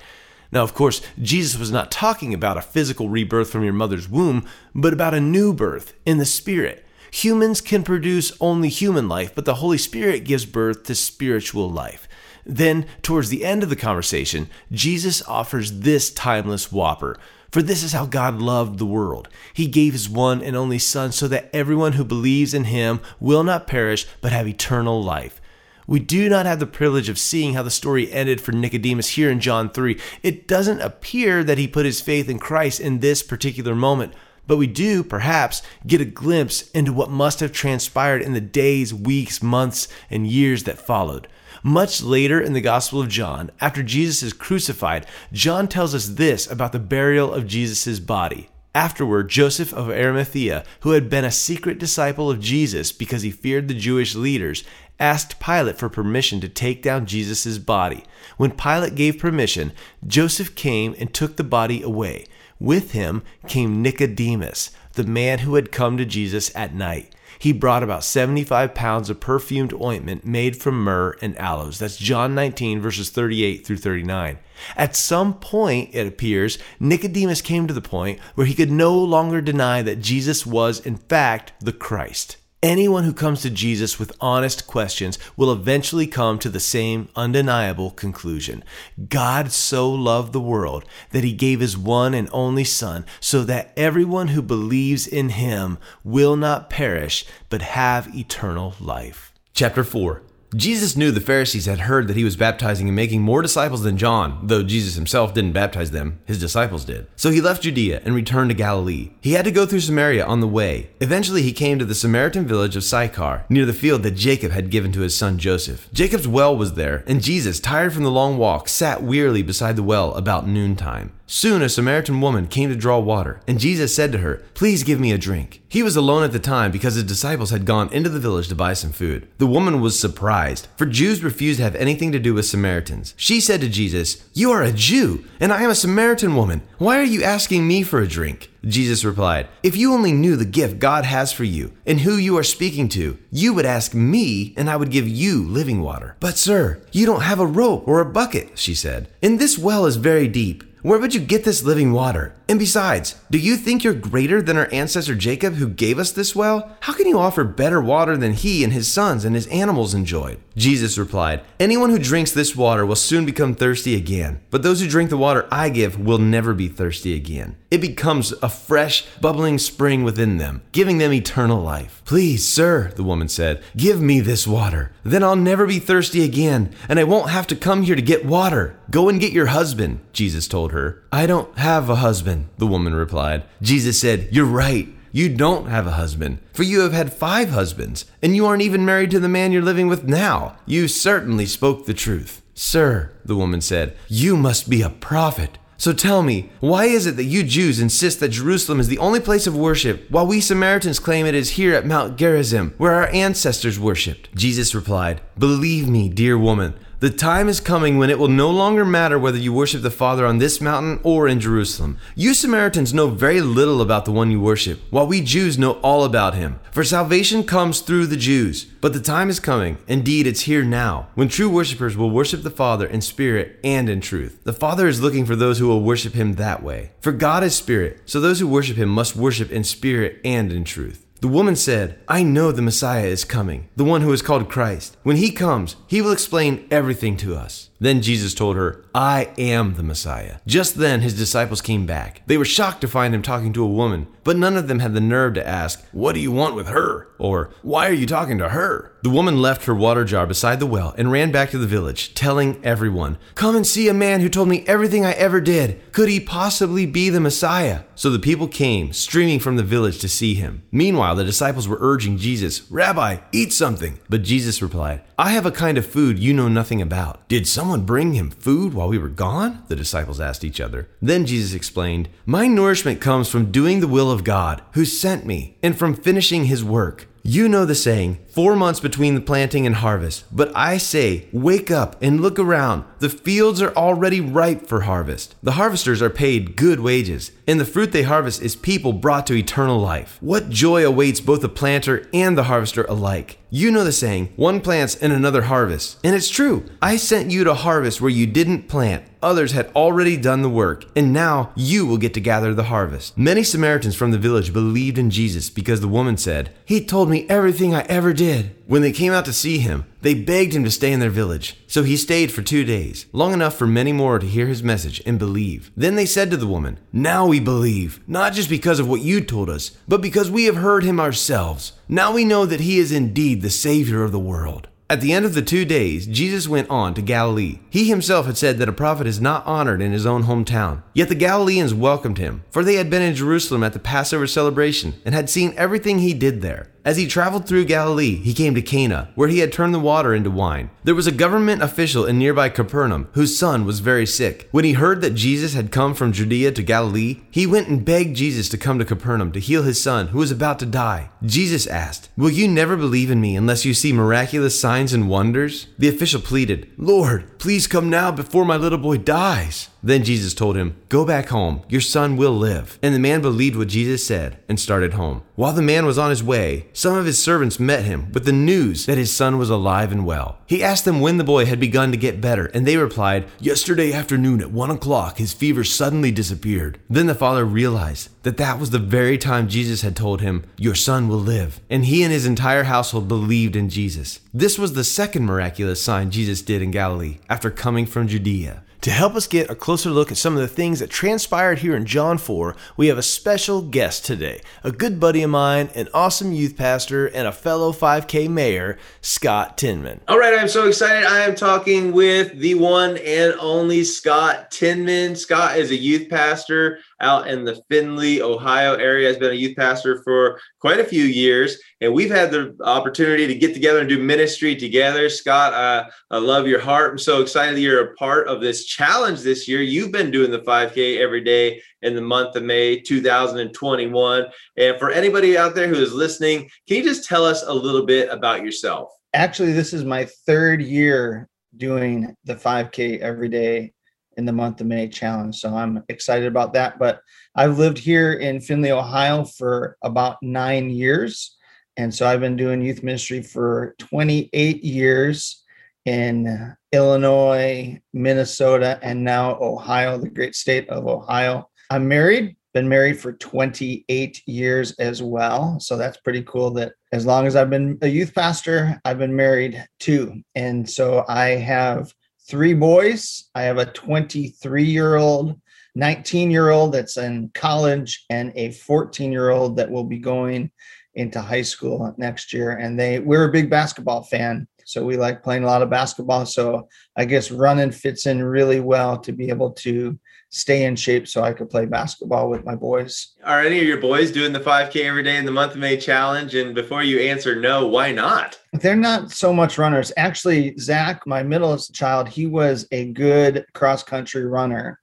Now, 0.52 0.64
of 0.64 0.74
course, 0.74 1.02
Jesus 1.22 1.60
was 1.60 1.72
not 1.72 1.92
talking 1.92 2.34
about 2.34 2.58
a 2.58 2.62
physical 2.62 3.10
rebirth 3.10 3.52
from 3.52 3.64
your 3.64 3.74
mother's 3.74 4.10
womb, 4.10 4.48
but 4.74 4.94
about 4.94 5.14
a 5.14 5.20
new 5.20 5.54
birth 5.54 5.94
in 6.06 6.18
the 6.18 6.26
Spirit. 6.26 6.84
Humans 7.12 7.62
can 7.62 7.84
produce 7.84 8.32
only 8.42 8.70
human 8.70 9.08
life, 9.08 9.34
but 9.36 9.46
the 9.46 9.56
Holy 9.56 9.78
Spirit 9.78 10.26
gives 10.26 10.46
birth 10.46 10.84
to 10.86 10.96
spiritual 10.96 11.70
life. 11.70 12.08
Then, 12.46 12.86
towards 13.02 13.30
the 13.30 13.46
end 13.46 13.64
of 13.64 13.70
the 13.70 13.76
conversation, 13.76 14.50
Jesus 14.72 15.22
offers 15.24 15.80
this 15.80 16.12
timeless 16.12 16.72
whopper. 16.72 17.18
For 17.52 17.62
this 17.62 17.84
is 17.84 17.94
how 17.94 18.06
God 18.06 18.42
loved 18.42 18.78
the 18.78 18.86
world. 18.86 19.28
He 19.54 19.66
gave 19.66 19.94
his 19.94 20.08
one 20.08 20.42
and 20.42 20.56
only 20.56 20.78
Son 20.78 21.12
so 21.12 21.28
that 21.28 21.50
everyone 21.52 21.94
who 21.94 22.04
believes 22.04 22.54
in 22.54 22.66
him 22.66 23.00
will 23.20 23.44
not 23.44 23.68
perish 23.68 24.06
but 24.22 24.32
have 24.32 24.48
eternal 24.48 25.02
life. 25.04 25.42
We 25.88 26.00
do 26.00 26.30
not 26.30 26.46
have 26.46 26.60
the 26.60 26.68
privilege 26.68 27.10
of 27.10 27.18
seeing 27.18 27.56
how 27.56 27.64
the 27.64 27.72
story 27.72 28.12
ended 28.12 28.40
for 28.40 28.52
Nicodemus 28.52 29.10
here 29.10 29.32
in 29.32 29.40
John 29.40 29.72
3. 29.72 30.00
It 30.22 30.48
doesn't 30.48 30.82
appear 30.82 31.44
that 31.44 31.58
he 31.58 31.68
put 31.68 31.88
his 31.88 32.00
faith 32.00 32.30
in 32.30 32.38
Christ 32.38 32.80
in 32.80 33.00
this 33.00 33.24
particular 33.24 33.74
moment, 33.74 34.14
but 34.46 34.58
we 34.58 34.68
do, 34.68 35.04
perhaps, 35.04 35.64
get 35.88 36.00
a 36.00 36.06
glimpse 36.06 36.70
into 36.72 36.94
what 36.94 37.10
must 37.10 37.40
have 37.40 37.52
transpired 37.52 38.22
in 38.22 38.34
the 38.34 38.42
days, 38.42 38.94
weeks, 38.94 39.42
months, 39.42 39.88
and 40.12 40.28
years 40.28 40.66
that 40.66 40.78
followed. 40.78 41.28
Much 41.64 42.02
later 42.02 42.40
in 42.40 42.54
the 42.54 42.62
Gospel 42.62 43.02
of 43.02 43.10
John, 43.10 43.52
after 43.60 43.84
Jesus 43.84 44.24
is 44.24 44.34
crucified, 44.34 45.06
John 45.34 45.68
tells 45.68 45.94
us 45.94 46.08
this 46.08 46.50
about 46.50 46.72
the 46.72 46.80
burial 46.80 47.34
of 47.34 47.48
Jesus' 47.48 48.00
body. 48.00 48.50
Afterward, 48.74 49.30
Joseph 49.30 49.74
of 49.74 49.90
Arimathea, 49.90 50.64
who 50.82 50.92
had 50.92 51.10
been 51.10 51.26
a 51.26 51.32
secret 51.32 51.80
disciple 51.80 52.30
of 52.30 52.40
Jesus 52.40 52.92
because 52.92 53.24
he 53.24 53.32
feared 53.32 53.68
the 53.68 53.74
Jewish 53.74 54.16
leaders, 54.16 54.64
asked 55.00 55.40
Pilate 55.40 55.78
for 55.78 55.90
permission 55.90 56.40
to 56.42 56.50
take 56.50 56.84
down 56.84 57.06
Jesus' 57.06 57.58
body. 57.58 58.04
When 58.38 58.52
Pilate 58.52 58.96
gave 58.96 59.18
permission, 59.18 59.74
Joseph 60.06 60.56
came 60.56 60.96
and 61.00 61.14
took 61.14 61.36
the 61.36 61.44
body 61.44 61.82
away. 61.82 62.26
With 62.60 62.92
him 62.92 63.24
came 63.48 63.82
Nicodemus, 63.82 64.72
the 65.00 65.06
man 65.06 65.40
who 65.40 65.56
had 65.56 65.72
come 65.72 65.96
to 65.96 66.04
Jesus 66.04 66.54
at 66.54 66.76
night. 66.76 67.16
He 67.40 67.54
brought 67.54 67.84
about 67.84 68.04
75 68.04 68.76
pounds 68.76 69.10
of 69.10 69.22
perfumed 69.22 69.72
ointment 69.72 70.26
made 70.26 70.58
from 70.58 70.84
myrrh 70.84 71.16
and 71.22 71.38
aloes. 71.38 71.80
That's 71.80 71.96
John 71.96 72.36
19, 72.36 72.82
verses 72.82 73.10
38 73.10 73.66
through 73.66 73.78
39. 73.78 74.40
At 74.76 74.98
some 74.98 75.36
point, 75.36 75.92
it 75.94 76.06
appears, 76.06 76.58
Nicodemus 76.82 77.42
came 77.42 77.66
to 77.66 77.74
the 77.74 77.80
point 77.80 78.20
where 78.36 78.46
he 78.46 78.54
could 78.54 78.72
no 78.72 78.94
longer 78.94 79.40
deny 79.40 79.82
that 79.84 80.02
Jesus 80.02 80.46
was, 80.46 80.86
in 80.86 80.98
fact, 80.98 81.54
the 81.62 81.72
Christ. 81.72 82.36
Anyone 82.62 83.06
who 83.06 83.14
comes 83.14 83.42
to 83.42 83.50
Jesus 83.50 83.98
with 83.98 84.12
honest 84.20 84.68
questions 84.68 85.18
will 85.38 85.50
eventually 85.50 86.06
come 86.06 86.38
to 86.40 86.50
the 86.50 86.60
same 86.60 87.08
undeniable 87.16 87.90
conclusion. 87.90 88.66
God 89.08 89.54
so 89.54 89.90
loved 89.90 90.34
the 90.34 90.42
world 90.42 90.84
that 91.12 91.24
he 91.24 91.32
gave 91.32 91.62
his 91.62 91.78
one 91.78 92.14
and 92.14 92.28
only 92.34 92.66
Son 92.66 93.06
so 93.22 93.46
that 93.46 93.72
everyone 93.78 94.30
who 94.30 94.42
believes 94.42 95.08
in 95.08 95.30
him 95.30 95.78
will 96.04 96.36
not 96.36 96.70
perish 96.70 97.24
but 97.48 97.62
have 97.62 98.14
eternal 98.14 98.76
life. 98.82 99.32
Chapter 99.54 99.86
4 99.86 100.22
Jesus 100.56 100.98
knew 100.98 101.12
the 101.12 101.22
Pharisees 101.22 101.68
had 101.68 101.82
heard 101.82 102.08
that 102.08 102.18
he 102.18 102.24
was 102.24 102.36
baptizing 102.36 102.88
and 102.88 102.96
making 102.96 103.22
more 103.22 103.44
disciples 103.44 103.84
than 103.84 103.98
John, 103.98 104.40
though 104.48 104.64
Jesus 104.64 104.96
himself 104.96 105.32
didn't 105.32 105.52
baptize 105.52 105.92
them, 105.92 106.20
his 106.26 106.40
disciples 106.40 106.86
did. 106.86 107.06
So 107.16 107.30
he 107.30 107.40
left 107.40 107.62
Judea 107.62 108.02
and 108.04 108.16
returned 108.16 108.50
to 108.50 108.56
Galilee. 108.56 109.12
He 109.22 109.34
had 109.34 109.46
to 109.46 109.52
go 109.52 109.68
through 109.68 109.82
Samaria 109.82 110.26
on 110.26 110.40
the 110.40 110.48
way. 110.48 110.90
Eventually, 111.00 111.44
he 111.44 111.54
came 111.54 111.78
to 111.78 111.86
the 111.86 111.94
Samaritan 111.94 112.48
village 112.48 112.76
of 112.76 112.84
Sychar, 112.84 113.46
near 113.48 113.68
the 113.68 113.74
field 113.74 114.02
that 114.02 114.12
Jacob 114.12 114.52
had 114.52 114.72
given 114.72 114.92
to 114.94 115.02
his 115.02 115.16
son 115.16 115.38
Joseph. 115.38 115.88
Jacob's 115.94 116.28
well 116.28 116.58
was 116.58 116.74
there, 116.74 117.04
and 117.06 117.22
Jesus, 117.22 117.60
tired 117.60 117.94
from 117.94 118.04
the 118.04 118.10
long 118.10 118.40
walk, 118.40 118.68
sat 118.68 119.04
wearily 119.04 119.44
beside 119.44 119.76
the 119.76 119.84
well 119.84 120.16
about 120.16 120.48
noontime. 120.48 121.12
Soon 121.32 121.62
a 121.62 121.70
Samaritan 121.70 122.22
woman 122.22 122.48
came 122.48 122.70
to 122.70 122.76
draw 122.76 122.98
water, 122.98 123.40
and 123.48 123.60
Jesus 123.60 123.94
said 123.94 124.12
to 124.12 124.18
her, 124.18 124.42
Please 124.56 124.82
give 124.82 125.00
me 125.00 125.12
a 125.12 125.18
drink. 125.20 125.62
He 125.70 125.84
was 125.84 125.96
alone 125.96 126.24
at 126.24 126.32
the 126.32 126.40
time 126.40 126.72
because 126.72 126.96
his 126.96 127.04
disciples 127.04 127.52
had 127.52 127.68
gone 127.68 127.88
into 127.94 128.10
the 128.10 128.20
village 128.20 128.48
to 128.48 128.56
buy 128.56 128.74
some 128.74 128.92
food. 128.92 129.28
The 129.38 129.46
woman 129.46 129.80
was 129.80 130.00
surprised, 130.00 130.68
for 130.76 130.88
Jews 130.88 131.24
refused 131.24 131.60
to 131.60 131.64
have 131.64 131.76
anything 131.76 132.12
to 132.14 132.20
do 132.20 132.34
with 132.34 132.48
Samaritans. 132.48 133.14
She 133.16 133.40
said 133.40 133.62
to 133.62 133.70
Jesus, 133.70 134.28
You 134.34 134.50
are 134.50 134.64
a 134.64 134.72
Jew, 134.72 135.24
and 135.40 135.54
I 135.54 135.62
am 135.62 135.70
a 135.70 135.76
Samaritan 135.76 136.36
woman. 136.36 136.64
Why 136.80 136.98
are 136.98 137.04
you 137.04 137.22
asking 137.22 137.68
me 137.68 137.84
for 137.84 138.00
a 138.00 138.08
drink? 138.08 138.50
Jesus 138.66 139.06
replied, 139.06 139.48
If 139.62 139.78
you 139.78 139.94
only 139.94 140.12
knew 140.12 140.36
the 140.36 140.46
gift 140.46 140.80
God 140.80 141.06
has 141.06 141.32
for 141.32 141.44
you 141.44 141.72
and 141.86 142.00
who 142.00 142.16
you 142.16 142.40
are 142.40 142.44
speaking 142.44 142.90
to, 142.90 143.20
you 143.32 143.54
would 143.54 143.68
ask 143.68 143.94
me, 143.94 144.56
and 144.58 144.68
I 144.68 144.78
would 144.78 144.90
give 144.90 145.08
you 145.08 145.48
living 145.48 145.82
water. 145.82 146.16
But, 146.20 146.40
sir, 146.40 146.82
you 146.92 147.06
don't 147.06 147.22
have 147.22 147.40
a 147.40 147.46
rope 147.46 147.88
or 147.88 148.00
a 148.00 148.06
bucket, 148.06 148.58
she 148.58 148.74
said, 148.74 149.10
and 149.22 149.40
this 149.40 149.60
well 149.60 149.86
is 149.86 149.98
very 149.98 150.28
deep. 150.28 150.64
Where 150.82 150.98
would 150.98 151.14
you 151.14 151.20
get 151.20 151.44
this 151.44 151.62
living 151.62 151.92
water? 151.92 152.34
And 152.48 152.58
besides, 152.58 153.20
do 153.30 153.38
you 153.38 153.58
think 153.58 153.84
you're 153.84 153.94
greater 153.94 154.42
than 154.42 154.56
our 154.56 154.70
ancestor 154.72 155.14
Jacob 155.14 155.56
who 155.56 155.68
gave 155.68 156.00
us 156.00 156.14
this 156.14 156.34
well? 156.34 156.78
How 156.80 156.94
can 156.94 157.06
you 157.06 157.20
offer 157.20 157.44
better 157.44 157.82
water 157.82 158.16
than 158.16 158.32
he 158.32 158.64
and 158.64 158.72
his 158.72 158.90
sons 158.90 159.26
and 159.26 159.36
his 159.36 159.46
animals 159.48 159.94
enjoyed? 159.94 160.40
Jesus 160.56 160.98
replied, 160.98 161.42
Anyone 161.60 161.90
who 161.90 162.00
drinks 162.00 162.32
this 162.32 162.56
water 162.56 162.86
will 162.86 162.96
soon 162.96 163.26
become 163.26 163.56
thirsty 163.56 163.94
again, 163.94 164.40
but 164.52 164.64
those 164.64 164.80
who 164.82 164.88
drink 164.88 165.10
the 165.10 165.18
water 165.18 165.48
I 165.52 165.68
give 165.68 166.00
will 166.00 166.18
never 166.18 166.54
be 166.54 166.70
thirsty 166.70 167.14
again. 167.14 167.58
It 167.70 167.82
becomes 167.82 168.32
a 168.42 168.50
fresh, 168.50 169.06
bubbling 169.22 169.58
spring 169.58 170.04
within 170.04 170.38
them, 170.38 170.62
giving 170.72 170.98
them 170.98 171.14
eternal 171.14 171.62
life. 171.62 172.02
Please, 172.06 172.48
sir, 172.48 172.92
the 172.96 173.04
woman 173.04 173.28
said, 173.28 173.62
give 173.78 174.02
me 174.02 174.22
this 174.22 174.48
water. 174.48 174.92
Then 175.04 175.24
I'll 175.24 175.36
never 175.36 175.68
be 175.68 175.80
thirsty 175.80 176.24
again, 176.24 176.74
and 176.88 177.00
I 177.00 177.04
won't 177.04 177.30
have 177.30 177.48
to 177.48 177.56
come 177.56 177.84
here 177.84 177.96
to 177.96 178.02
get 178.02 178.26
water. 178.26 178.76
Go 178.90 179.08
and 179.08 179.20
get 179.20 179.34
your 179.34 179.48
husband, 179.48 180.00
Jesus 180.14 180.48
told 180.48 180.69
her. 180.72 181.04
I 181.12 181.26
don't 181.26 181.58
have 181.58 181.90
a 181.90 181.96
husband, 181.96 182.48
the 182.58 182.68
woman 182.68 182.94
replied. 182.94 183.44
Jesus 183.62 184.00
said, 184.00 184.30
You're 184.32 184.46
right. 184.46 184.88
You 185.12 185.30
don't 185.36 185.68
have 185.68 185.88
a 185.88 185.92
husband, 185.92 186.40
for 186.54 186.62
you 186.62 186.82
have 186.82 186.94
had 186.94 187.12
five 187.12 187.50
husbands, 187.50 188.06
and 188.22 188.36
you 188.36 188.46
aren't 188.46 188.62
even 188.62 188.86
married 188.86 189.10
to 189.12 189.20
the 189.20 189.28
man 189.28 189.52
you're 189.52 189.62
living 189.62 189.88
with 189.88 190.04
now. 190.04 190.58
You 190.68 190.88
certainly 190.88 191.48
spoke 191.48 191.86
the 191.86 191.96
truth. 191.96 192.44
Sir, 192.54 193.12
the 193.26 193.36
woman 193.36 193.62
said, 193.62 193.96
you 194.08 194.38
must 194.38 194.70
be 194.70 194.82
a 194.82 194.90
prophet. 194.90 195.58
So 195.78 195.94
tell 195.94 196.22
me, 196.24 196.52
why 196.60 196.86
is 196.86 197.06
it 197.06 197.16
that 197.16 197.24
you 197.24 197.42
Jews 197.42 197.80
insist 197.80 198.20
that 198.20 198.30
Jerusalem 198.30 198.82
is 198.82 198.90
the 198.90 198.98
only 198.98 199.22
place 199.22 199.48
of 199.48 199.56
worship, 199.56 200.12
while 200.12 200.28
we 200.28 200.42
Samaritans 200.42 201.00
claim 201.00 201.26
it 201.26 201.34
is 201.34 201.52
here 201.52 201.74
at 201.74 201.86
Mount 201.86 202.18
Gerizim, 202.18 202.74
where 202.78 202.92
our 202.92 203.08
ancestors 203.14 203.80
worshipped? 203.80 204.36
Jesus 204.36 204.76
replied, 204.76 205.22
Believe 205.38 205.88
me, 205.88 206.10
dear 206.10 206.38
woman, 206.38 206.74
the 207.00 207.10
time 207.10 207.48
is 207.48 207.62
coming 207.62 207.98
when 207.98 208.10
it 208.10 208.20
will 208.20 208.28
no 208.28 208.50
longer 208.50 208.84
matter 208.84 209.18
whether 209.18 209.38
you 209.38 209.54
worship 209.54 209.82
the 209.82 209.90
Father 209.90 210.26
on 210.26 210.38
this 210.38 210.60
mountain 210.60 211.00
or 211.04 211.30
in 211.30 211.40
Jerusalem. 211.40 211.98
You 212.14 212.34
Samaritans 212.34 212.94
know 212.94 213.08
very 213.08 213.40
little 213.40 213.82
about 213.82 214.04
the 214.04 214.12
one 214.12 214.32
you 214.32 214.42
worship, 214.42 214.82
while 214.90 215.08
we 215.08 215.22
Jews 215.22 215.58
know 215.58 215.74
all 215.82 216.04
about 216.04 216.34
him. 216.34 216.60
For 216.74 216.84
salvation 216.84 217.44
comes 217.46 217.80
through 217.80 218.08
the 218.08 218.18
Jews. 218.18 218.66
But 218.82 218.92
the 218.92 219.00
time 219.00 219.30
is 219.30 219.40
coming, 219.40 219.78
indeed 219.88 220.28
it's 220.28 220.42
here 220.42 220.64
now, 220.64 221.08
when 221.16 221.30
true 221.30 221.50
worshippers 221.50 221.96
will 221.96 222.10
worship 222.10 222.44
the 222.44 222.50
Father 222.50 222.86
in 222.86 223.00
spirit 223.00 223.60
and 223.64 223.90
in 223.90 224.02
truth. 224.02 224.40
The 224.44 224.54
Father 224.54 224.88
is 224.88 225.02
looking 225.02 225.26
for 225.26 225.38
those 225.38 225.60
who 225.60 225.68
will 225.68 225.84
worship 225.84 226.14
him 226.14 226.34
that 226.34 226.62
way. 226.62 226.92
For 227.00 227.14
God 227.14 227.46
is 227.46 227.56
spirit, 227.56 228.02
so 228.06 228.20
those 228.20 228.42
who 228.42 228.48
worship 228.48 228.76
him 228.76 228.90
must 228.90 229.16
worship 229.16 229.52
in 229.52 229.64
spirit 229.64 230.20
and 230.26 230.52
in 230.52 230.66
truth. 230.66 231.06
The 231.22 231.28
woman 231.28 231.58
said, 231.58 232.00
I 232.08 232.24
know 232.24 232.54
the 232.54 232.62
Messiah 232.62 233.06
is 233.06 233.26
coming, 233.26 233.68
the 233.76 233.84
one 233.84 234.00
who 234.00 234.14
is 234.14 234.22
called 234.22 234.50
Christ. 234.50 234.96
When 235.04 235.18
he 235.18 235.32
comes, 235.32 235.76
he 235.86 236.02
will 236.02 236.14
explain 236.14 236.66
everything 236.72 237.18
to 237.18 237.36
us. 237.36 237.69
Then 237.80 238.02
Jesus 238.02 238.34
told 238.34 238.58
her, 238.58 238.84
I 238.94 239.32
am 239.38 239.76
the 239.76 239.84
Messiah. 239.84 240.38
Just 240.46 240.76
then 240.76 241.02
his 241.02 241.18
disciples 241.18 241.62
came 241.62 241.86
back. 241.86 242.22
They 242.28 242.38
were 242.38 242.46
shocked 242.46 242.82
to 242.82 242.88
find 242.88 243.16
him 243.16 243.22
talking 243.22 243.54
to 243.54 243.64
a 243.64 243.68
woman, 243.68 244.08
but 244.24 244.36
none 244.36 244.58
of 244.58 244.68
them 244.68 244.80
had 244.80 244.94
the 244.94 245.02
nerve 245.02 245.36
to 245.36 245.48
ask, 245.48 245.86
What 245.92 246.14
do 246.14 246.20
you 246.20 246.32
want 246.32 246.56
with 246.56 246.68
her? 246.68 247.08
Or, 247.18 247.52
Why 247.62 247.88
are 247.88 247.94
you 247.94 248.06
talking 248.06 248.38
to 248.40 248.50
her? 248.50 248.92
The 249.02 249.10
woman 249.10 249.42
left 249.42 249.64
her 249.66 249.76
water 249.76 250.04
jar 250.04 250.28
beside 250.28 250.60
the 250.60 250.66
well 250.66 250.94
and 250.98 251.12
ran 251.12 251.32
back 251.32 251.52
to 251.52 251.58
the 251.58 251.68
village, 251.68 252.14
telling 252.16 252.60
everyone, 252.66 253.18
Come 253.36 253.56
and 253.56 253.66
see 253.66 253.88
a 253.88 253.94
man 253.94 254.20
who 254.20 254.28
told 254.28 254.50
me 254.50 254.66
everything 254.68 255.06
I 255.06 255.14
ever 255.14 255.40
did. 255.40 255.80
Could 255.94 256.10
he 256.10 256.20
possibly 256.20 256.86
be 256.86 257.10
the 257.10 257.22
Messiah? 257.22 257.84
So 257.96 258.10
the 258.10 258.20
people 258.20 258.48
came, 258.48 258.92
streaming 258.92 259.40
from 259.40 259.56
the 259.56 259.64
village 259.64 260.00
to 260.00 260.10
see 260.10 260.34
him. 260.34 260.64
Meanwhile, 260.72 261.16
the 261.16 261.24
disciples 261.24 261.68
were 261.68 261.78
urging 261.80 262.18
Jesus, 262.18 262.70
Rabbi, 262.70 263.18
eat 263.32 263.54
something. 263.54 264.00
But 264.10 264.24
Jesus 264.24 264.62
replied, 264.62 265.02
I 265.18 265.32
have 265.32 265.46
a 265.46 265.52
kind 265.52 265.78
of 265.78 265.86
food 265.86 266.20
you 266.20 266.34
know 266.34 266.48
nothing 266.48 266.82
about. 266.82 267.28
Did 267.30 267.48
someone 267.48 267.69
bring 267.78 268.14
him 268.14 268.32
food 268.32 268.74
while 268.74 268.90
we 268.90 268.98
were 268.98 269.08
gone? 269.08 269.64
The 269.68 269.76
disciples 269.76 270.20
asked 270.20 270.44
each 270.44 270.60
other. 270.60 270.90
Then 271.02 271.26
Jesus 271.26 271.54
explained, 271.54 272.10
My 272.26 272.48
nourishment 272.48 273.00
comes 273.00 273.30
from 273.30 273.52
doing 273.52 273.80
the 273.80 273.88
will 273.88 274.12
of 274.12 274.24
God, 274.24 274.62
who 274.74 274.86
sent 274.86 275.26
me, 275.26 275.58
and 275.62 275.78
from 275.78 275.94
finishing 275.94 276.46
his 276.46 276.64
work. 276.64 277.08
You 277.24 277.48
know 277.48 277.66
the 277.66 277.76
saying, 277.76 278.20
four 278.40 278.56
months 278.56 278.80
between 278.80 279.16
the 279.16 279.20
planting 279.20 279.66
and 279.66 279.76
harvest. 279.76 280.24
But 280.32 280.50
I 280.56 280.78
say, 280.78 281.28
wake 281.34 281.70
up 281.70 281.98
and 282.02 282.22
look 282.22 282.40
around. 282.40 282.86
The 283.00 283.10
fields 283.10 283.62
are 283.62 283.76
already 283.76 284.22
ripe 284.22 284.66
for 284.66 284.82
harvest. 284.82 285.36
The 285.44 285.54
harvesters 285.60 286.02
are 286.02 286.10
paid 286.10 286.56
good 286.56 286.80
wages, 286.80 287.32
and 287.46 287.60
the 287.60 287.66
fruit 287.66 287.92
they 287.92 288.04
harvest 288.04 288.42
is 288.42 288.56
people 288.56 288.94
brought 288.94 289.28
to 289.28 289.34
eternal 289.34 289.82
life. 289.82 290.18
What 290.22 290.50
joy 290.50 290.86
awaits 290.86 291.20
both 291.20 291.42
the 291.42 291.50
planter 291.50 292.08
and 292.14 292.38
the 292.38 292.44
harvester 292.44 292.86
alike. 292.86 293.40
You 293.52 293.72
know 293.72 293.84
the 293.84 293.92
saying, 293.92 294.32
one 294.36 294.62
plants 294.62 294.96
and 294.96 295.12
another 295.12 295.44
harvests. 295.44 295.98
And 296.04 296.16
it's 296.16 296.30
true. 296.30 296.66
I 296.82 296.98
sent 296.98 297.32
you 297.32 297.44
to 297.46 297.56
harvest 297.56 298.00
where 298.00 298.12
you 298.12 298.28
didn't 298.28 298.70
plant. 298.70 299.04
Others 299.24 299.54
had 299.54 299.72
already 299.76 300.16
done 300.16 300.44
the 300.44 300.50
work, 300.50 300.86
and 300.96 301.12
now 301.12 301.52
you 301.56 301.86
will 301.86 301.98
get 301.98 302.14
to 302.14 302.22
gather 302.22 302.54
the 302.54 302.66
harvest. 302.66 303.18
Many 303.18 303.44
Samaritans 303.44 303.96
from 303.96 304.12
the 304.12 304.18
village 304.18 304.54
believed 304.54 304.98
in 304.98 305.10
Jesus 305.10 305.50
because 305.50 305.82
the 305.82 305.88
woman 305.88 306.16
said, 306.16 306.54
He 306.64 306.86
told 306.86 307.10
me 307.10 307.26
everything 307.28 307.74
I 307.74 307.82
ever 307.82 308.14
did. 308.14 308.29
When 308.68 308.82
they 308.84 308.92
came 308.92 309.12
out 309.12 309.26
to 309.26 309.34
see 309.34 309.58
him, 309.58 309.86
they 310.02 310.14
begged 310.14 310.54
him 310.54 310.64
to 310.64 310.72
stay 310.72 310.92
in 310.92 311.00
their 311.00 311.10
village. 311.10 311.58
So 311.68 311.84
he 311.84 311.98
stayed 311.98 312.32
for 312.32 312.42
two 312.42 312.64
days, 312.64 313.08
long 313.12 313.34
enough 313.34 313.56
for 313.56 313.66
many 313.66 313.92
more 313.92 314.20
to 314.20 314.28
hear 314.28 314.48
his 314.48 314.62
message 314.62 315.02
and 315.06 315.18
believe. 315.18 315.72
Then 315.76 315.96
they 315.96 316.06
said 316.06 316.30
to 316.32 316.38
the 316.38 316.48
woman, 316.48 316.80
Now 316.94 317.26
we 317.26 317.40
believe, 317.40 318.00
not 318.08 318.34
just 318.34 318.50
because 318.50 318.80
of 318.80 318.88
what 318.88 319.02
you 319.02 319.22
told 319.22 319.50
us, 319.50 319.72
but 319.88 320.02
because 320.02 320.30
we 320.30 320.46
have 320.46 320.58
heard 320.58 320.84
him 320.84 321.00
ourselves. 321.00 321.74
Now 321.88 322.14
we 322.14 322.24
know 322.24 322.46
that 322.46 322.60
he 322.60 322.78
is 322.78 322.92
indeed 322.92 323.42
the 323.42 323.50
Savior 323.50 324.04
of 324.04 324.12
the 324.12 324.20
world. 324.20 324.68
At 324.92 325.02
the 325.02 325.14
end 325.14 325.24
of 325.24 325.36
the 325.36 325.44
two 325.44 325.66
days, 325.66 326.08
Jesus 326.08 326.48
went 326.48 326.68
on 326.68 326.96
to 326.96 327.04
Galilee. 327.04 327.60
He 327.70 327.88
himself 327.88 328.26
had 328.26 328.38
said 328.38 328.58
that 328.58 328.68
a 328.68 328.74
prophet 328.74 329.06
is 329.06 329.22
not 329.22 329.46
honored 329.46 329.84
in 329.84 329.92
his 329.92 330.08
own 330.08 330.24
hometown. 330.24 330.82
Yet 330.96 331.10
the 331.10 331.16
Galileans 331.16 331.76
welcomed 331.76 332.18
him, 332.18 332.44
for 332.50 332.64
they 332.64 332.74
had 332.74 332.90
been 332.90 333.04
in 333.04 333.14
Jerusalem 333.14 333.64
at 333.64 333.74
the 333.74 333.80
Passover 333.80 334.26
celebration 334.26 334.96
and 335.06 335.14
had 335.14 335.30
seen 335.30 335.54
everything 335.56 336.00
he 336.00 336.16
did 336.16 336.42
there. 336.42 336.72
As 336.86 336.98
he 336.98 337.06
traveled 337.08 337.46
through 337.46 337.66
Galilee, 337.66 338.16
he 338.16 338.34
came 338.34 338.56
to 338.56 338.64
Cana, 338.64 339.12
where 339.14 339.28
he 339.28 339.40
had 339.40 339.54
turned 339.54 339.76
the 339.76 339.80
water 339.80 340.14
into 340.14 340.32
wine. 340.32 340.72
There 340.86 340.96
was 340.96 341.06
a 341.06 341.12
government 341.12 341.62
official 341.62 342.06
in 342.06 342.18
nearby 342.18 342.50
Capernaum 342.50 343.10
whose 343.12 343.38
son 343.38 343.66
was 343.66 343.80
very 343.82 344.08
sick. 344.08 344.48
When 344.52 344.66
he 344.66 344.74
heard 344.74 345.02
that 345.02 345.14
Jesus 345.14 345.54
had 345.54 345.72
come 345.72 345.94
from 345.94 346.14
Judea 346.14 346.54
to 346.54 346.64
Galilee, 346.64 347.20
he 347.30 347.46
went 347.46 347.68
and 347.68 347.86
begged 347.86 348.16
Jesus 348.16 348.50
to 348.50 348.58
come 348.58 348.80
to 348.80 348.86
Capernaum 348.86 349.32
to 349.34 349.40
heal 349.40 349.64
his 349.64 349.80
son, 349.80 350.08
who 350.08 350.18
was 350.20 350.32
about 350.32 350.58
to 350.60 350.66
die. 350.66 351.10
Jesus 351.24 351.68
asked, 351.68 352.10
Will 352.18 352.32
you 352.32 352.48
never 352.48 352.76
believe 352.78 353.12
in 353.12 353.22
me 353.22 353.36
unless 353.36 353.66
you 353.66 353.74
see 353.74 353.94
miraculous 353.94 354.60
signs 354.60 354.79
and 354.80 355.10
wonders? 355.10 355.68
The 355.78 355.90
official 355.90 356.22
pleaded, 356.22 356.72
Lord, 356.78 357.38
please 357.38 357.68
come 357.68 357.90
now 357.90 358.12
before 358.12 358.46
my 358.46 358.56
little 358.56 358.78
boy 358.78 358.98
dies. 358.98 359.70
Then 359.82 360.04
Jesus 360.04 360.34
told 360.34 360.56
him, 360.56 360.76
Go 360.90 361.06
back 361.06 361.30
home, 361.30 361.64
your 361.70 361.82
son 361.82 362.18
will 362.18 362.34
live. 362.34 362.78
And 362.82 362.94
the 362.94 363.00
man 363.00 363.22
believed 363.22 363.56
what 363.56 363.70
Jesus 363.70 364.06
said 364.06 364.38
and 364.50 364.60
started 364.60 364.94
home. 364.94 365.24
While 365.36 365.54
the 365.54 365.62
man 365.62 365.86
was 365.86 365.98
on 365.98 366.10
his 366.10 366.24
way, 366.24 366.68
some 366.74 366.98
of 366.98 367.06
his 367.06 367.22
servants 367.22 367.60
met 367.60 367.86
him 367.86 368.12
with 368.12 368.26
the 368.26 368.34
news 368.34 368.86
that 368.88 368.98
his 368.98 369.12
son 369.12 369.38
was 369.38 369.50
alive 369.50 369.92
and 369.92 370.06
well. 370.06 370.40
He 370.48 370.64
asked 370.64 370.86
them 370.86 371.00
when 371.00 371.18
the 371.18 371.24
boy 371.24 371.46
had 371.46 371.60
begun 371.60 371.92
to 371.92 371.98
get 371.98 372.20
better, 372.20 372.48
and 372.48 372.66
they 372.66 372.78
replied, 372.78 373.28
Yesterday 373.40 373.94
afternoon 373.94 374.42
at 374.42 374.52
one 374.52 374.72
o'clock, 374.72 375.18
his 375.18 375.34
fever 375.34 375.64
suddenly 375.64 376.12
disappeared. 376.12 376.80
Then 376.90 377.06
the 377.06 377.16
father 377.16 377.46
realized 377.46 378.10
that 378.24 378.38
that 378.38 378.60
was 378.60 378.72
the 378.72 378.80
very 378.80 379.18
time 379.18 379.48
Jesus 379.48 379.82
had 379.82 379.96
told 379.96 380.22
him, 380.22 380.44
Your 380.58 380.76
son 380.76 381.08
will 381.08 381.18
live. 381.18 381.62
And 381.70 381.86
he 381.86 382.04
and 382.04 382.12
his 382.12 382.26
entire 382.26 382.64
household 382.64 383.08
believed 383.08 383.56
in 383.56 383.70
Jesus. 383.70 384.20
This 384.34 384.60
was 384.60 384.74
the 384.74 384.84
second 384.84 385.26
miraculous 385.26 385.82
sign 385.82 386.12
Jesus 386.12 386.42
did 386.42 386.62
in 386.62 386.72
Galilee 386.72 387.20
after 387.30 387.50
coming 387.50 387.86
from 387.86 388.08
Judea. 388.08 388.64
To 388.84 388.92
help 388.92 389.16
us 389.16 389.28
get 389.28 389.50
a 389.50 389.56
closer 389.56 389.90
look 389.90 390.10
at 390.10 390.16
some 390.16 390.36
of 390.36 390.40
the 390.40 390.48
things 390.48 390.80
that 390.80 390.90
transpired 390.90 391.60
here 391.60 391.76
in 391.76 391.86
John 391.86 392.18
4, 392.18 392.56
we 392.78 392.88
have 392.88 392.98
a 392.98 393.04
special 393.04 393.62
guest 393.62 394.06
today. 394.06 394.40
A 394.64 394.72
good 394.72 395.02
buddy 395.02 395.22
of 395.22 395.30
mine, 395.30 395.70
an 395.76 395.90
awesome 395.94 396.32
youth 396.32 396.56
pastor, 396.56 397.08
and 397.08 397.28
a 397.28 397.34
fellow 397.34 397.74
5K 397.74 398.30
mayor, 398.30 398.78
Scott 399.02 399.58
Tinman. 399.58 400.00
All 400.08 400.18
right, 400.18 400.34
I'm 400.34 400.48
so 400.48 400.66
excited. 400.66 401.06
I 401.06 401.20
am 401.20 401.36
talking 401.36 401.92
with 401.92 402.40
the 402.40 402.56
one 402.56 402.98
and 403.00 403.34
only 403.42 403.84
Scott 403.84 404.50
Tinman. 404.50 405.18
Scott 405.18 405.58
is 405.58 405.72
a 405.72 405.76
youth 405.76 406.10
pastor 406.10 406.80
out 407.02 407.28
in 407.28 407.46
the 407.46 407.62
Findlay, 407.70 408.22
Ohio 408.22 408.76
area. 408.76 409.08
Has 409.08 409.18
been 409.18 409.32
a 409.32 409.36
youth 409.36 409.56
pastor 409.56 410.02
for 410.04 410.40
quite 410.60 410.80
a 410.80 410.84
few 410.84 411.04
years, 411.04 411.58
and 411.82 411.94
we've 411.94 412.12
had 412.12 412.32
the 412.32 412.56
opportunity 412.64 413.28
to 413.28 413.36
get 413.36 413.54
together 413.54 413.80
and 413.80 413.90
do 413.90 414.02
ministry 414.02 414.56
together. 414.56 415.10
Scott, 415.10 415.54
uh, 415.54 415.90
I 416.12 416.18
love 416.18 416.48
your 416.48 416.60
heart. 416.60 416.92
I'm 416.92 416.98
so 416.98 417.22
excited 417.22 417.56
that 417.56 417.62
you're 417.62 417.92
a 417.92 417.96
part 417.96 418.28
of 418.28 418.42
this 418.42 418.66
challenge 418.66 419.22
this 419.22 419.48
year. 419.48 419.62
You've 419.62 419.92
been 419.92 420.12
doing 420.12 420.32
the 420.32 420.40
5K 420.40 421.00
every 421.00 421.22
day 421.22 421.62
in 421.82 421.96
the 421.96 422.02
month 422.02 422.36
of 422.36 422.44
May 422.44 422.80
2021. 422.80 424.26
And 424.58 424.80
for 424.80 424.92
anybody 424.92 425.38
out 425.38 425.56
there 425.56 425.68
who 425.68 425.76
is 425.76 425.94
listening, 425.94 426.50
can 426.68 426.78
you 426.78 426.84
just 426.84 427.08
tell 427.08 427.26
us 427.26 427.44
a 427.46 427.54
little 427.54 427.86
bit 427.86 428.10
about 428.10 428.44
yourself? 428.44 428.90
Actually, 429.14 429.54
this 429.54 429.74
is 429.74 429.84
my 429.84 430.06
third 430.26 430.62
year 430.62 431.28
doing 431.58 432.16
the 432.26 432.36
5K 432.36 433.00
every 433.00 433.30
day 433.30 433.74
in 434.20 434.26
the 434.26 434.34
month 434.34 434.60
of 434.60 434.68
May 434.68 434.90
challenge. 434.90 435.38
So 435.38 435.56
I'm 435.56 435.82
excited 435.88 436.28
about 436.28 436.54
that. 436.54 436.78
But 436.78 437.02
I've 437.36 437.58
lived 437.58 437.78
here 437.78 438.14
in 438.14 438.42
Findlay, 438.42 438.72
Ohio 438.72 439.24
for 439.24 439.78
about 439.82 440.18
nine 440.22 440.70
years. 440.70 441.38
And 441.78 441.96
so 441.96 442.06
I've 442.06 442.20
been 442.20 442.36
doing 442.36 442.62
youth 442.62 442.84
ministry 442.84 443.24
for 443.24 443.76
28 443.80 444.62
years 444.62 445.46
in 445.86 446.54
Illinois, 446.74 447.80
Minnesota, 447.94 448.78
and 448.84 449.06
now 449.06 449.40
Ohio, 449.40 449.98
the 449.98 450.10
great 450.10 450.36
state 450.36 450.68
of 450.68 450.86
Ohio. 450.86 451.50
I'm 451.70 451.88
married, 451.88 452.36
been 452.54 452.68
married 452.68 453.00
for 453.00 453.14
28 453.14 454.22
years 454.28 454.74
as 454.74 455.02
well. 455.02 455.58
So 455.62 455.78
that's 455.78 455.98
pretty 455.98 456.24
cool 456.24 456.52
that 456.52 456.74
as 456.92 457.06
long 457.06 457.26
as 457.26 457.38
I've 457.38 457.50
been 457.50 457.78
a 457.82 457.88
youth 457.88 458.14
pastor, 458.14 458.82
I've 458.84 459.00
been 459.00 459.16
married 459.16 459.66
too. 459.80 460.22
And 460.36 460.70
so 460.70 461.06
I 461.08 461.30
have 461.30 461.94
three 462.30 462.54
boys. 462.54 463.30
I 463.34 463.44
have 463.44 463.58
a 463.58 463.66
23 463.66 464.64
year 464.64 464.96
old, 464.96 465.40
19 465.76 466.30
year 466.30 466.50
old 466.50 466.74
that's 466.74 466.98
in 466.98 467.32
college, 467.34 468.06
and 468.10 468.32
a 468.36 468.52
14 468.52 469.12
year 469.12 469.32
old 469.32 469.58
that 469.58 469.70
will 469.70 469.84
be 469.84 469.98
going 469.98 470.52
into 470.94 471.22
high 471.22 471.42
school 471.42 471.94
next 471.98 472.32
year. 472.32 472.52
And 472.52 472.80
they, 472.80 473.00
we're 473.00 473.28
a 473.28 473.32
big 473.32 473.50
basketball 473.50 474.04
fan. 474.04 474.48
So 474.66 474.86
we 474.86 474.98
like 474.98 475.24
playing 475.24 475.44
a 475.44 475.48
lot 475.48 475.64
of 475.64 475.70
basketball. 475.72 476.26
So 476.28 476.68
I 476.96 477.06
guess 477.06 477.32
running 477.32 477.72
fits 477.72 478.06
in 478.06 478.22
really 478.22 478.60
well 478.60 479.00
to 479.00 479.12
be 479.12 479.30
able 479.30 479.52
to 479.52 479.98
stay 480.30 480.66
in 480.66 480.76
shape 480.76 481.08
so 481.08 481.24
I 481.24 481.34
could 481.34 481.50
play 481.50 481.66
basketball 481.66 482.30
with 482.30 482.46
my 482.46 482.56
boys. 482.56 483.16
Are 483.24 483.42
any 483.42 483.60
of 483.60 483.66
your 483.66 483.82
boys 483.82 484.12
doing 484.12 484.32
the 484.32 484.40
5K 484.40 484.86
every 484.86 485.04
day 485.04 485.18
in 485.18 485.26
the 485.26 485.32
month 485.32 485.54
of 485.54 485.58
May 485.58 485.78
challenge? 485.78 486.36
And 486.36 486.54
before 486.54 486.84
you 486.84 487.00
answer 487.00 487.36
no, 487.36 487.68
why 487.68 487.92
not? 487.92 488.40
They're 488.54 488.76
not 488.76 489.12
so 489.12 489.34
much 489.34 489.58
runners. 489.58 489.92
Actually, 489.98 490.56
Zach, 490.58 491.06
my 491.08 491.24
middle 491.24 491.58
child, 491.58 492.08
he 492.08 492.28
was 492.28 492.68
a 492.72 492.86
good 492.92 493.46
cross 493.54 493.84
country 493.84 494.26
runner, 494.26 494.80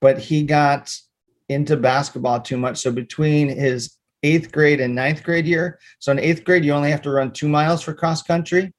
but 0.00 0.18
he 0.18 0.42
got 0.42 0.94
into 1.48 1.76
basketball 1.76 2.40
too 2.40 2.58
much. 2.58 2.78
So 2.78 2.92
between 2.92 3.48
his 3.48 3.96
eighth 4.22 4.52
grade 4.52 4.80
and 4.80 4.94
ninth 4.94 5.22
grade 5.22 5.46
year, 5.46 5.78
so 5.98 6.12
in 6.12 6.18
eighth 6.18 6.44
grade, 6.44 6.64
you 6.64 6.72
only 6.72 6.90
have 6.90 7.02
to 7.02 7.10
run 7.10 7.32
two 7.32 7.48
miles 7.48 7.82
for 7.82 7.94
cross 7.94 8.22
country. 8.22 8.72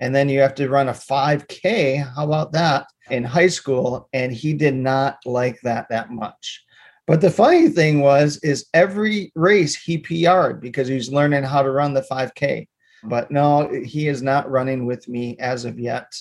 And 0.00 0.14
then 0.14 0.28
you 0.28 0.38
have 0.40 0.54
to 0.54 0.68
run 0.68 0.88
a 0.88 0.92
5K. 0.92 2.14
How 2.14 2.24
about 2.24 2.52
that 2.52 2.86
in 3.10 3.24
high 3.24 3.48
school? 3.48 4.08
And 4.12 4.32
he 4.32 4.52
did 4.52 4.74
not 4.74 5.18
like 5.24 5.60
that 5.62 5.88
that 5.90 6.10
much. 6.10 6.64
But 7.06 7.22
the 7.22 7.30
funny 7.30 7.70
thing 7.70 8.00
was, 8.00 8.38
is 8.42 8.66
every 8.74 9.32
race 9.34 9.74
he 9.74 9.96
PR'd 9.96 10.60
because 10.60 10.88
he 10.88 10.94
was 10.94 11.10
learning 11.10 11.42
how 11.42 11.62
to 11.62 11.70
run 11.70 11.94
the 11.94 12.02
5K. 12.02 12.68
But 13.04 13.30
no, 13.30 13.70
he 13.84 14.08
is 14.08 14.22
not 14.22 14.50
running 14.50 14.84
with 14.84 15.08
me 15.08 15.38
as 15.38 15.64
of 15.64 15.78
yet. 15.78 16.12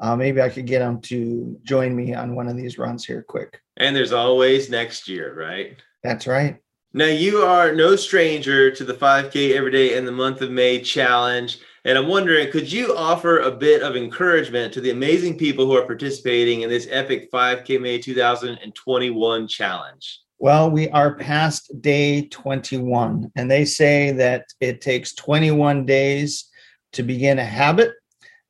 Uh, 0.00 0.16
maybe 0.16 0.42
I 0.42 0.50
could 0.50 0.66
get 0.66 0.82
him 0.82 1.00
to 1.02 1.58
join 1.62 1.94
me 1.94 2.14
on 2.14 2.34
one 2.34 2.48
of 2.48 2.56
these 2.56 2.78
runs 2.78 3.06
here 3.06 3.24
quick. 3.26 3.60
And 3.76 3.94
there's 3.94 4.12
always 4.12 4.68
next 4.68 5.08
year, 5.08 5.34
right? 5.34 5.76
That's 6.02 6.26
right. 6.26 6.58
Now, 6.92 7.06
you 7.06 7.38
are 7.38 7.74
no 7.74 7.96
stranger 7.96 8.70
to 8.70 8.84
the 8.84 8.94
5K 8.94 9.54
every 9.56 9.72
day 9.72 9.96
in 9.96 10.04
the 10.04 10.12
month 10.12 10.42
of 10.42 10.50
May 10.50 10.80
challenge. 10.80 11.58
And 11.86 11.98
I'm 11.98 12.08
wondering, 12.08 12.50
could 12.50 12.72
you 12.72 12.96
offer 12.96 13.40
a 13.40 13.50
bit 13.50 13.82
of 13.82 13.94
encouragement 13.94 14.72
to 14.72 14.80
the 14.80 14.90
amazing 14.90 15.36
people 15.36 15.66
who 15.66 15.76
are 15.76 15.84
participating 15.84 16.62
in 16.62 16.70
this 16.70 16.88
epic 16.90 17.30
5K 17.30 17.78
May 17.78 17.98
2021 17.98 19.46
challenge? 19.48 20.20
Well, 20.38 20.70
we 20.70 20.88
are 20.90 21.14
past 21.14 21.70
day 21.82 22.26
21, 22.28 23.32
and 23.36 23.50
they 23.50 23.66
say 23.66 24.12
that 24.12 24.46
it 24.60 24.80
takes 24.80 25.14
21 25.14 25.84
days 25.84 26.50
to 26.92 27.02
begin 27.02 27.38
a 27.38 27.44
habit. 27.44 27.92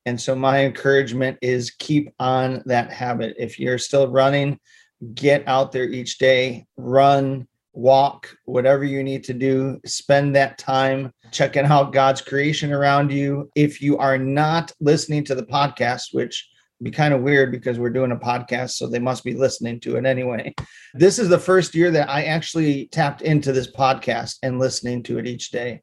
And 0.06 0.20
so, 0.20 0.36
my 0.36 0.64
encouragement 0.64 1.38
is 1.42 1.72
keep 1.72 2.14
on 2.20 2.62
that 2.66 2.92
habit. 2.92 3.34
If 3.38 3.58
you're 3.58 3.78
still 3.78 4.08
running, 4.08 4.60
get 5.14 5.46
out 5.48 5.72
there 5.72 5.84
each 5.84 6.18
day, 6.18 6.66
run, 6.76 7.48
walk, 7.74 8.34
whatever 8.44 8.84
you 8.84 9.02
need 9.02 9.24
to 9.24 9.34
do. 9.34 9.80
Spend 9.84 10.34
that 10.34 10.58
time 10.58 11.12
checking 11.32 11.66
out 11.66 11.92
God's 11.92 12.20
creation 12.20 12.72
around 12.72 13.12
you. 13.12 13.50
If 13.54 13.82
you 13.82 13.98
are 13.98 14.16
not 14.16 14.72
listening 14.80 15.24
to 15.24 15.34
the 15.34 15.44
podcast, 15.44 16.12
which 16.12 16.48
be 16.82 16.90
kind 16.90 17.14
of 17.14 17.22
weird 17.22 17.50
because 17.50 17.78
we're 17.78 17.90
doing 17.90 18.12
a 18.12 18.16
podcast, 18.16 18.70
so 18.70 18.86
they 18.86 18.98
must 18.98 19.24
be 19.24 19.34
listening 19.34 19.80
to 19.80 19.96
it 19.96 20.06
anyway. 20.06 20.54
This 20.92 21.18
is 21.18 21.28
the 21.28 21.38
first 21.38 21.74
year 21.74 21.90
that 21.90 22.08
I 22.08 22.24
actually 22.24 22.86
tapped 22.86 23.22
into 23.22 23.52
this 23.52 23.70
podcast 23.70 24.36
and 24.42 24.58
listening 24.58 25.02
to 25.04 25.18
it 25.18 25.26
each 25.26 25.50
day. 25.50 25.82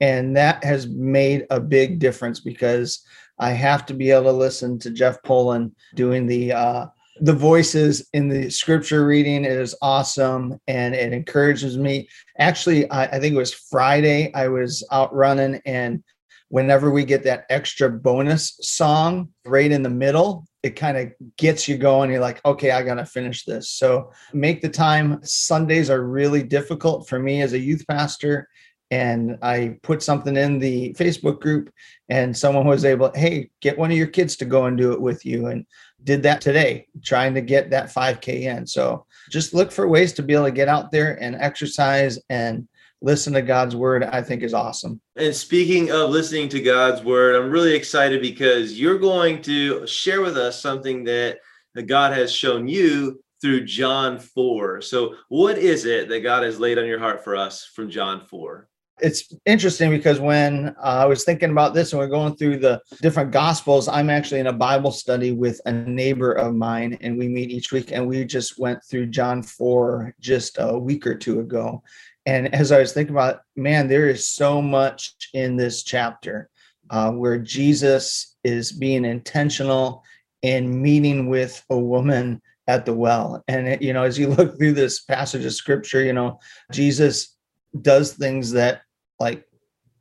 And 0.00 0.36
that 0.36 0.64
has 0.64 0.88
made 0.88 1.46
a 1.50 1.60
big 1.60 1.98
difference 1.98 2.40
because 2.40 3.04
I 3.38 3.50
have 3.50 3.86
to 3.86 3.94
be 3.94 4.10
able 4.10 4.24
to 4.24 4.32
listen 4.32 4.78
to 4.80 4.90
Jeff 4.90 5.22
Poland 5.22 5.72
doing 5.94 6.26
the 6.26 6.52
uh, 6.52 6.86
the 7.22 7.32
voices 7.32 8.08
in 8.12 8.28
the 8.28 8.50
scripture 8.50 9.06
reading 9.06 9.44
is 9.44 9.76
awesome 9.80 10.58
and 10.66 10.92
it 10.92 11.12
encourages 11.12 11.78
me. 11.78 12.08
Actually, 12.38 12.90
I, 12.90 13.04
I 13.04 13.20
think 13.20 13.34
it 13.34 13.38
was 13.38 13.54
Friday. 13.54 14.34
I 14.34 14.48
was 14.48 14.84
out 14.90 15.14
running 15.14 15.60
and 15.64 16.02
whenever 16.48 16.90
we 16.90 17.04
get 17.04 17.22
that 17.22 17.46
extra 17.48 17.88
bonus 17.88 18.58
song 18.60 19.28
right 19.44 19.70
in 19.70 19.84
the 19.84 19.88
middle, 19.88 20.44
it 20.64 20.70
kind 20.70 20.96
of 20.96 21.12
gets 21.38 21.68
you 21.68 21.78
going. 21.78 22.10
You're 22.10 22.18
like, 22.18 22.44
okay, 22.44 22.72
I 22.72 22.82
got 22.82 22.94
to 22.94 23.06
finish 23.06 23.44
this. 23.44 23.70
So 23.70 24.10
make 24.32 24.60
the 24.60 24.68
time. 24.68 25.20
Sundays 25.22 25.90
are 25.90 26.02
really 26.02 26.42
difficult 26.42 27.08
for 27.08 27.20
me 27.20 27.40
as 27.40 27.52
a 27.52 27.58
youth 27.58 27.84
pastor. 27.86 28.48
And 28.92 29.38
I 29.42 29.78
put 29.82 30.02
something 30.02 30.36
in 30.36 30.58
the 30.58 30.94
Facebook 30.94 31.40
group, 31.40 31.72
and 32.08 32.36
someone 32.36 32.66
was 32.66 32.84
able, 32.84 33.10
hey, 33.14 33.50
get 33.60 33.78
one 33.78 33.90
of 33.90 33.96
your 33.96 34.06
kids 34.06 34.36
to 34.36 34.44
go 34.44 34.66
and 34.66 34.76
do 34.76 34.92
it 34.92 35.00
with 35.00 35.24
you. 35.24 35.46
And 35.46 35.66
did 36.04 36.22
that 36.24 36.40
today, 36.40 36.86
trying 37.02 37.32
to 37.34 37.40
get 37.40 37.70
that 37.70 37.86
5K 37.86 38.42
in. 38.42 38.66
So 38.66 39.06
just 39.30 39.54
look 39.54 39.72
for 39.72 39.88
ways 39.88 40.12
to 40.14 40.22
be 40.22 40.34
able 40.34 40.44
to 40.44 40.50
get 40.50 40.68
out 40.68 40.90
there 40.90 41.20
and 41.22 41.36
exercise 41.36 42.18
and 42.28 42.68
listen 43.00 43.32
to 43.32 43.42
God's 43.42 43.76
word, 43.76 44.04
I 44.04 44.20
think 44.20 44.42
is 44.42 44.54
awesome. 44.54 45.00
And 45.16 45.34
speaking 45.34 45.90
of 45.90 46.10
listening 46.10 46.48
to 46.50 46.60
God's 46.60 47.02
word, 47.02 47.36
I'm 47.36 47.50
really 47.50 47.74
excited 47.74 48.20
because 48.20 48.78
you're 48.78 48.98
going 48.98 49.42
to 49.42 49.86
share 49.86 50.20
with 50.20 50.36
us 50.36 50.60
something 50.60 51.04
that 51.04 51.38
God 51.86 52.12
has 52.12 52.32
shown 52.32 52.68
you 52.68 53.22
through 53.40 53.64
John 53.64 54.18
4. 54.18 54.82
So, 54.82 55.14
what 55.28 55.58
is 55.58 55.84
it 55.84 56.08
that 56.08 56.20
God 56.20 56.42
has 56.44 56.60
laid 56.60 56.78
on 56.78 56.86
your 56.86 57.00
heart 57.00 57.24
for 57.24 57.36
us 57.36 57.64
from 57.64 57.90
John 57.90 58.26
4? 58.26 58.68
It's 59.02 59.34
interesting 59.46 59.90
because 59.90 60.20
when 60.20 60.68
uh, 60.78 61.02
I 61.02 61.04
was 61.06 61.24
thinking 61.24 61.50
about 61.50 61.74
this 61.74 61.92
and 61.92 61.98
we're 61.98 62.06
going 62.06 62.36
through 62.36 62.58
the 62.58 62.80
different 63.00 63.32
gospels, 63.32 63.88
I'm 63.88 64.08
actually 64.08 64.38
in 64.40 64.46
a 64.46 64.52
Bible 64.52 64.92
study 64.92 65.32
with 65.32 65.60
a 65.66 65.72
neighbor 65.72 66.32
of 66.32 66.54
mine, 66.54 66.96
and 67.00 67.18
we 67.18 67.26
meet 67.28 67.50
each 67.50 67.72
week. 67.72 67.90
And 67.90 68.06
we 68.06 68.24
just 68.24 68.60
went 68.60 68.78
through 68.84 69.06
John 69.06 69.42
4 69.42 70.14
just 70.20 70.56
a 70.60 70.78
week 70.78 71.04
or 71.04 71.16
two 71.16 71.40
ago. 71.40 71.82
And 72.26 72.54
as 72.54 72.70
I 72.70 72.78
was 72.78 72.92
thinking 72.92 73.14
about, 73.14 73.40
man, 73.56 73.88
there 73.88 74.08
is 74.08 74.28
so 74.28 74.62
much 74.62 75.16
in 75.34 75.56
this 75.56 75.82
chapter 75.82 76.48
uh, 76.90 77.10
where 77.10 77.38
Jesus 77.38 78.36
is 78.44 78.70
being 78.70 79.04
intentional 79.04 80.04
in 80.42 80.80
meeting 80.80 81.28
with 81.28 81.64
a 81.70 81.78
woman 81.78 82.40
at 82.68 82.86
the 82.86 82.94
well. 82.94 83.42
And, 83.48 83.66
it, 83.66 83.82
you 83.82 83.92
know, 83.92 84.04
as 84.04 84.18
you 84.18 84.28
look 84.28 84.56
through 84.56 84.74
this 84.74 85.02
passage 85.02 85.44
of 85.44 85.52
scripture, 85.52 86.04
you 86.04 86.12
know, 86.12 86.38
Jesus 86.70 87.36
does 87.80 88.12
things 88.12 88.52
that 88.52 88.82
like 89.22 89.44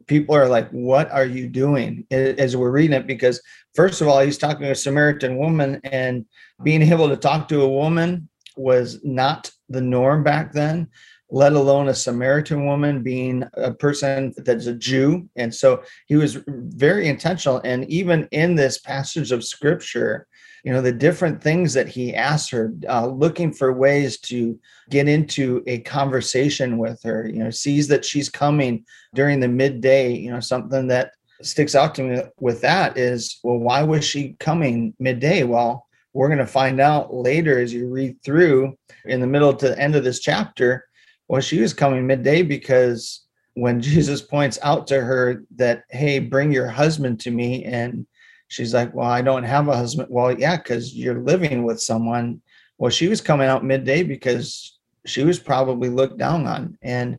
people 0.08 0.36
are 0.36 0.48
like, 0.48 0.70
what 0.72 1.10
are 1.12 1.26
you 1.26 1.48
doing 1.48 2.06
as 2.12 2.58
we're 2.58 2.72
reading 2.72 2.98
it? 2.98 3.08
Because, 3.08 3.42
first 3.76 4.02
of 4.02 4.08
all, 4.08 4.20
he's 4.20 4.38
talking 4.38 4.66
to 4.66 4.72
a 4.72 4.76
Samaritan 4.76 5.38
woman, 5.38 5.80
and 5.84 6.26
being 6.64 6.82
able 6.82 7.08
to 7.10 7.16
talk 7.18 7.48
to 7.48 7.62
a 7.62 7.76
woman 7.84 8.28
was 8.58 9.00
not 9.04 9.50
the 9.70 9.82
norm 9.82 10.24
back 10.24 10.52
then 10.52 10.90
let 11.32 11.54
alone 11.54 11.88
a 11.88 11.94
Samaritan 11.94 12.66
woman 12.66 13.02
being 13.02 13.44
a 13.54 13.74
person 13.74 14.34
that's 14.38 14.66
a 14.66 14.76
Jew. 14.76 15.30
And 15.38 15.56
so 15.56 15.82
he 16.08 16.18
was 16.18 16.38
very 16.48 17.08
intentional. 17.08 17.62
And 17.64 17.90
even 17.90 18.28
in 18.32 18.56
this 18.56 18.80
passage 18.80 19.32
of 19.32 19.46
scripture, 19.46 20.28
you 20.64 20.72
know, 20.72 20.82
the 20.82 20.92
different 20.92 21.42
things 21.42 21.74
that 21.74 21.88
he 21.88 22.14
asked 22.14 22.52
her, 22.52 22.74
uh, 22.88 23.08
looking 23.08 23.52
for 23.52 23.74
ways 23.74 24.20
to 24.20 24.60
get 24.90 25.08
into 25.08 25.64
a 25.68 25.80
conversation 25.80 26.78
with 26.78 27.02
her, 27.04 27.28
you 27.28 27.44
know, 27.44 27.50
sees 27.50 27.88
that 27.88 28.06
she's 28.06 28.30
coming 28.30 28.86
during 29.14 29.40
the 29.40 29.48
midday, 29.48 30.14
you 30.14 30.32
know, 30.32 30.40
something 30.40 30.88
that 30.88 31.14
sticks 31.42 31.74
out 31.74 31.96
to 31.96 32.04
me 32.04 32.22
with 32.40 32.62
that 32.62 32.98
is, 32.98 33.40
well, 33.44 33.58
why 33.58 33.82
was 33.82 34.06
she 34.06 34.36
coming 34.40 34.94
midday? 35.00 35.44
Well, 35.44 35.88
we're 36.14 36.28
going 36.28 36.40
to 36.40 36.46
find 36.46 36.80
out 36.80 37.14
later 37.14 37.60
as 37.60 37.74
you 37.74 37.88
read 37.88 38.22
through 38.24 38.78
in 39.06 39.22
the 39.22 39.28
middle 39.28 39.54
to 39.54 39.70
the 39.70 39.80
end 39.80 39.96
of 39.96 40.04
this 40.04 40.20
chapter 40.20 40.86
well, 41.32 41.40
she 41.40 41.62
was 41.62 41.74
coming 41.74 42.06
midday 42.06 42.42
because 42.42 43.22
when 43.54 43.82
Jesus 43.82 44.22
points 44.22 44.60
out 44.64 44.86
to 44.88 45.00
her 45.00 45.46
that, 45.56 45.84
hey, 45.90 46.20
bring 46.20 46.52
your 46.52 46.68
husband 46.68 47.22
to 47.22 47.32
me, 47.32 47.64
and 47.64 48.06
she's 48.52 48.74
like, 48.74 48.94
well, 48.94 49.08
I 49.08 49.22
don't 49.22 49.44
have 49.44 49.70
a 49.70 49.78
husband. 49.78 50.10
Well, 50.12 50.38
yeah, 50.38 50.58
because 50.58 50.94
you're 50.94 51.22
living 51.22 51.64
with 51.64 51.82
someone. 51.82 52.42
Well, 52.78 52.92
she 52.92 53.08
was 53.08 53.22
coming 53.22 53.48
out 53.48 53.64
midday 53.64 54.04
because 54.04 54.78
she 55.06 55.24
was 55.24 55.40
probably 55.40 55.88
looked 55.88 56.18
down 56.18 56.46
on. 56.46 56.78
And, 56.82 57.18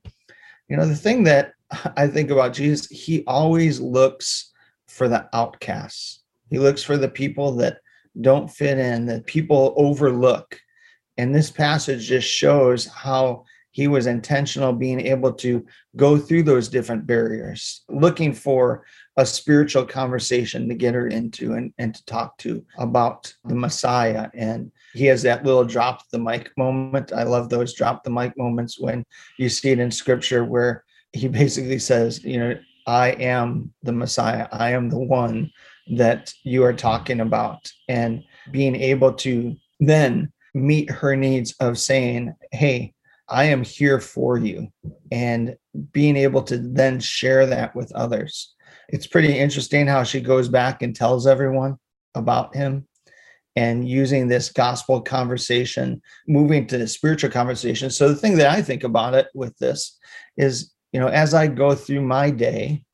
you 0.68 0.76
know, 0.76 0.86
the 0.86 0.94
thing 0.94 1.24
that 1.24 1.54
I 1.96 2.06
think 2.06 2.30
about 2.30 2.52
Jesus, 2.52 2.86
he 2.86 3.24
always 3.26 3.80
looks 3.80 4.52
for 4.88 5.08
the 5.08 5.26
outcasts. 5.32 6.20
He 6.50 6.58
looks 6.58 6.82
for 6.82 6.98
the 6.98 7.08
people 7.08 7.52
that 7.52 7.78
don't 8.20 8.50
fit 8.50 8.78
in, 8.78 9.06
that 9.06 9.24
people 9.24 9.72
overlook. 9.78 10.60
And 11.16 11.34
this 11.34 11.50
passage 11.50 12.08
just 12.08 12.28
shows 12.28 12.84
how 12.86 13.44
he 13.70 13.88
was 13.88 14.06
intentional 14.06 14.74
being 14.74 15.00
able 15.00 15.32
to 15.32 15.64
go 15.96 16.18
through 16.18 16.42
those 16.42 16.68
different 16.68 17.06
barriers 17.06 17.84
looking 17.88 18.34
for 18.34 18.84
a 19.16 19.26
spiritual 19.26 19.84
conversation 19.84 20.68
to 20.68 20.74
get 20.74 20.94
her 20.94 21.08
into 21.08 21.52
and, 21.54 21.72
and 21.78 21.94
to 21.94 22.04
talk 22.06 22.36
to 22.38 22.64
about 22.78 23.32
the 23.44 23.54
messiah. 23.54 24.30
And 24.34 24.72
he 24.94 25.06
has 25.06 25.22
that 25.22 25.44
little 25.44 25.64
drop 25.64 26.08
the 26.10 26.18
mic 26.18 26.50
moment. 26.56 27.12
I 27.12 27.24
love 27.24 27.48
those 27.48 27.74
drop 27.74 28.04
the 28.04 28.10
mic 28.10 28.36
moments 28.38 28.80
when 28.80 29.04
you 29.38 29.48
see 29.48 29.70
it 29.70 29.78
in 29.78 29.90
scripture 29.90 30.44
where 30.44 30.84
he 31.12 31.28
basically 31.28 31.78
says 31.78 32.24
you 32.24 32.38
know 32.38 32.58
i 32.86 33.10
am 33.12 33.72
the 33.82 33.92
messiah. 33.92 34.48
I 34.50 34.70
am 34.70 34.88
the 34.88 34.98
one 34.98 35.50
that 35.96 36.32
you 36.42 36.64
are 36.64 36.72
talking 36.72 37.20
about. 37.20 37.70
And 37.88 38.24
being 38.50 38.74
able 38.76 39.12
to 39.14 39.56
then 39.78 40.32
meet 40.54 40.90
her 40.90 41.16
needs 41.16 41.54
of 41.60 41.78
saying 41.78 42.34
hey 42.52 42.94
I 43.28 43.44
am 43.44 43.64
here 43.64 43.98
for 43.98 44.36
you. 44.36 44.68
And 45.10 45.56
being 45.92 46.16
able 46.16 46.42
to 46.42 46.58
then 46.58 47.00
share 47.00 47.46
that 47.46 47.74
with 47.74 47.90
others. 47.92 48.54
It's 48.92 49.06
pretty 49.06 49.38
interesting 49.38 49.86
how 49.86 50.04
she 50.04 50.20
goes 50.20 50.48
back 50.48 50.82
and 50.82 50.94
tells 50.94 51.26
everyone 51.26 51.78
about 52.14 52.54
him 52.54 52.86
and 53.56 53.88
using 53.88 54.28
this 54.28 54.50
gospel 54.50 55.00
conversation, 55.00 56.02
moving 56.28 56.66
to 56.66 56.78
the 56.78 56.86
spiritual 56.86 57.30
conversation. 57.30 57.90
So 57.90 58.08
the 58.08 58.16
thing 58.16 58.36
that 58.36 58.50
I 58.50 58.60
think 58.60 58.84
about 58.84 59.14
it 59.14 59.28
with 59.34 59.56
this 59.58 59.98
is, 60.36 60.72
you 60.92 61.00
know, 61.00 61.08
as 61.08 61.32
I 61.32 61.46
go 61.46 61.74
through 61.74 62.02
my 62.02 62.30
day, 62.30 62.84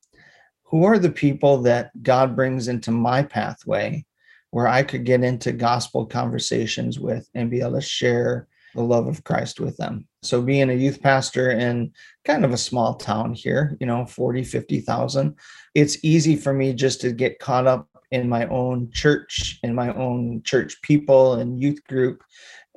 who 0.63 0.85
are 0.85 0.99
the 0.99 1.11
people 1.11 1.61
that 1.63 1.91
God 2.01 2.35
brings 2.35 2.69
into 2.69 2.91
my 2.91 3.23
pathway 3.23 4.05
where 4.51 4.67
I 4.67 4.83
could 4.83 5.03
get 5.03 5.23
into 5.23 5.51
gospel 5.51 6.05
conversations 6.05 6.97
with 6.97 7.27
and 7.35 7.51
be 7.51 7.59
able 7.59 7.73
to 7.73 7.81
share 7.81 8.47
the 8.75 8.81
love 8.81 9.07
of 9.07 9.23
Christ 9.23 9.59
with 9.59 9.77
them. 9.77 10.07
So 10.21 10.41
being 10.41 10.69
a 10.69 10.73
youth 10.73 11.01
pastor 11.01 11.51
in 11.51 11.91
kind 12.29 12.45
of 12.45 12.53
a 12.53 12.57
small 12.57 12.93
town 12.93 13.33
here, 13.33 13.75
you 13.79 13.87
know, 13.87 14.05
40, 14.05 14.43
50,000, 14.43 15.35
it's 15.73 15.97
easy 16.03 16.35
for 16.35 16.53
me 16.53 16.73
just 16.73 17.01
to 17.01 17.11
get 17.11 17.39
caught 17.39 17.65
up 17.65 17.87
in 18.11 18.29
my 18.29 18.45
own 18.47 18.91
church, 18.91 19.57
in 19.63 19.73
my 19.73 19.91
own 19.95 20.43
church 20.43 20.79
people 20.83 21.33
and 21.33 21.59
youth 21.59 21.83
group. 21.85 22.21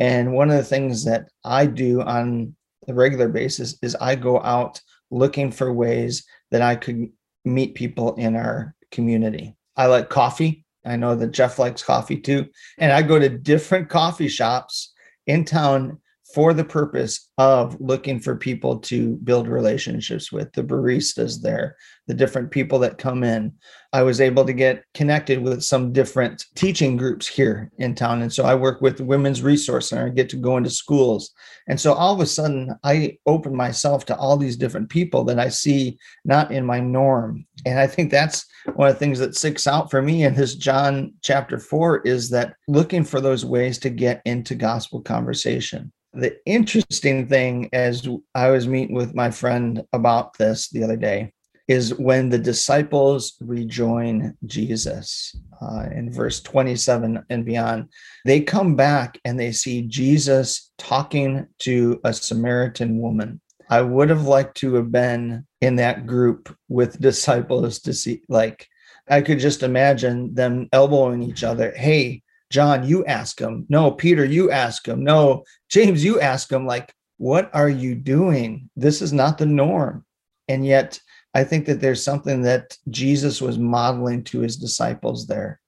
And 0.01 0.33
one 0.33 0.49
of 0.49 0.57
the 0.57 0.65
things 0.65 1.05
that 1.05 1.29
I 1.45 1.67
do 1.67 2.01
on 2.01 2.57
a 2.88 2.95
regular 2.95 3.29
basis 3.29 3.77
is 3.83 3.95
I 3.97 4.15
go 4.15 4.41
out 4.41 4.81
looking 5.11 5.51
for 5.51 5.71
ways 5.71 6.25
that 6.51 6.62
I 6.62 6.75
could 6.75 7.11
meet 7.45 7.75
people 7.75 8.15
in 8.15 8.37
our 8.37 8.75
community. 8.91 9.55
I 9.77 9.85
like 9.85 10.09
coffee. 10.09 10.65
I 10.87 10.97
know 10.97 11.15
that 11.15 11.33
Jeff 11.33 11.59
likes 11.59 11.83
coffee 11.83 12.19
too. 12.19 12.47
And 12.79 12.91
I 12.91 13.03
go 13.03 13.19
to 13.19 13.29
different 13.29 13.91
coffee 13.91 14.29
shops 14.29 14.95
in 15.27 15.45
town 15.45 15.99
for 16.35 16.55
the 16.55 16.64
purpose 16.64 17.29
of 17.37 17.79
looking 17.81 18.18
for 18.18 18.37
people 18.37 18.79
to 18.79 19.16
build 19.16 19.49
relationships 19.49 20.33
with 20.33 20.53
the 20.53 20.62
baristas 20.62 21.42
there, 21.42 21.77
the 22.07 22.14
different 22.14 22.51
people 22.51 22.79
that 22.79 22.97
come 22.97 23.23
in. 23.23 23.53
I 23.92 24.03
was 24.03 24.21
able 24.21 24.45
to 24.47 24.53
get 24.53 24.85
connected 24.95 25.42
with 25.42 25.62
some 25.62 25.92
different 25.92 26.47
teaching 26.55 26.97
groups 26.97 27.27
here 27.27 27.71
in 27.79 27.95
town. 27.95 28.23
And 28.23 28.33
so 28.33 28.45
I 28.45 28.55
work 28.55 28.81
with 28.81 29.01
Women's 29.01 29.42
Resource 29.42 29.90
Center, 29.90 30.07
I 30.07 30.11
get 30.11 30.31
to 30.31 30.37
go 30.37 30.57
into 30.57 30.71
schools. 30.71 31.33
And 31.68 31.79
so 31.79 31.92
all 31.92 32.14
of 32.14 32.21
a 32.21 32.27
sudden, 32.27 32.75
I 32.83 33.18
open 33.27 33.55
myself 33.55 34.07
to 34.07 34.16
all 34.16 34.37
these 34.37 34.57
different 34.57 34.88
people 34.88 35.25
that 35.25 35.38
I 35.38 35.49
see 35.49 35.99
not 36.25 36.51
in 36.51 36.64
my 36.64 36.81
norm. 36.81 37.45
And 37.66 37.79
I 37.79 37.87
think 37.87 38.11
that's 38.11 38.47
one 38.75 38.88
of 38.88 38.95
the 38.95 38.99
things 38.99 39.18
that 39.18 39.37
sticks 39.37 39.66
out 39.66 39.90
for 39.90 40.01
me 40.01 40.25
in 40.25 40.35
this 40.35 40.55
John 40.55 41.12
chapter 41.23 41.59
four 41.59 42.01
is 42.03 42.31
that 42.31 42.55
looking 42.68 43.05
for 43.05 43.21
those 43.21 43.45
ways 43.45 43.79
to 43.81 43.90
get 43.90 44.23
into 44.25 44.55
gospel 44.55 45.03
conversation 45.03 45.92
the 46.14 46.37
interesting 46.46 47.27
thing 47.27 47.68
as 47.72 48.07
I 48.35 48.51
was 48.51 48.68
meeting 48.68 48.94
with 48.94 49.14
my 49.14 49.31
friend 49.31 49.83
about 49.92 50.37
this 50.37 50.68
the 50.68 50.85
other 50.85 50.96
day 50.96 51.33
is 51.68 51.94
when 51.94 52.29
the 52.29 52.38
disciples 52.38 53.37
rejoin 53.40 54.37
Jesus 54.44 55.35
uh, 55.61 55.87
in 55.94 56.12
verse 56.12 56.40
27 56.42 57.25
and 57.31 57.44
beyond, 57.44 57.88
they 58.25 58.40
come 58.40 58.75
back 58.75 59.18
and 59.25 59.38
they 59.38 59.53
see 59.53 59.83
Jesus 59.83 60.70
talking 60.77 61.46
to 61.61 62.01
a 62.04 62.13
Samaritan 62.13 62.98
woman. 62.98 63.40
I 63.71 63.81
would 63.81 64.10
have 64.10 64.27
liked 64.27 64.56
to 64.58 64.75
have 64.75 64.92
been 64.92 65.46
in 65.60 65.77
that 65.77 66.06
group 66.06 66.54
with 66.69 67.00
disciples 67.00 67.79
to 67.81 67.94
see, 67.94 68.23
like, 68.29 68.69
I 69.08 69.21
could 69.21 69.38
just 69.38 69.63
imagine 69.63 70.35
them 70.35 70.69
elbowing 70.73 71.23
each 71.23 71.42
other. 71.42 71.73
Hey, 71.75 72.21
John, 72.53 72.87
you 72.87 73.05
ask 73.07 73.40
him. 73.40 73.65
No, 73.71 73.90
Peter, 73.90 74.25
you 74.25 74.50
ask 74.50 74.87
him. 74.87 75.03
No, 75.03 75.44
James, 75.71 76.05
you 76.05 76.21
ask 76.21 76.53
him. 76.53 76.67
Like, 76.67 76.94
what 77.17 77.50
are 77.55 77.69
you 77.69 77.94
doing? 77.94 78.69
This 78.77 79.00
is 79.00 79.13
not 79.13 79.38
the 79.38 79.46
norm. 79.46 80.05
And 80.48 80.67
yet, 80.67 81.00
I 81.35 81.44
think 81.44 81.65
that 81.67 81.81
there's 81.81 82.05
something 82.05 82.42
that 82.42 82.77
Jesus 82.90 83.40
was 83.40 83.59
modeling 83.59 84.23
to 84.25 84.40
his 84.40 84.57
disciples 84.57 85.27
there 85.27 85.61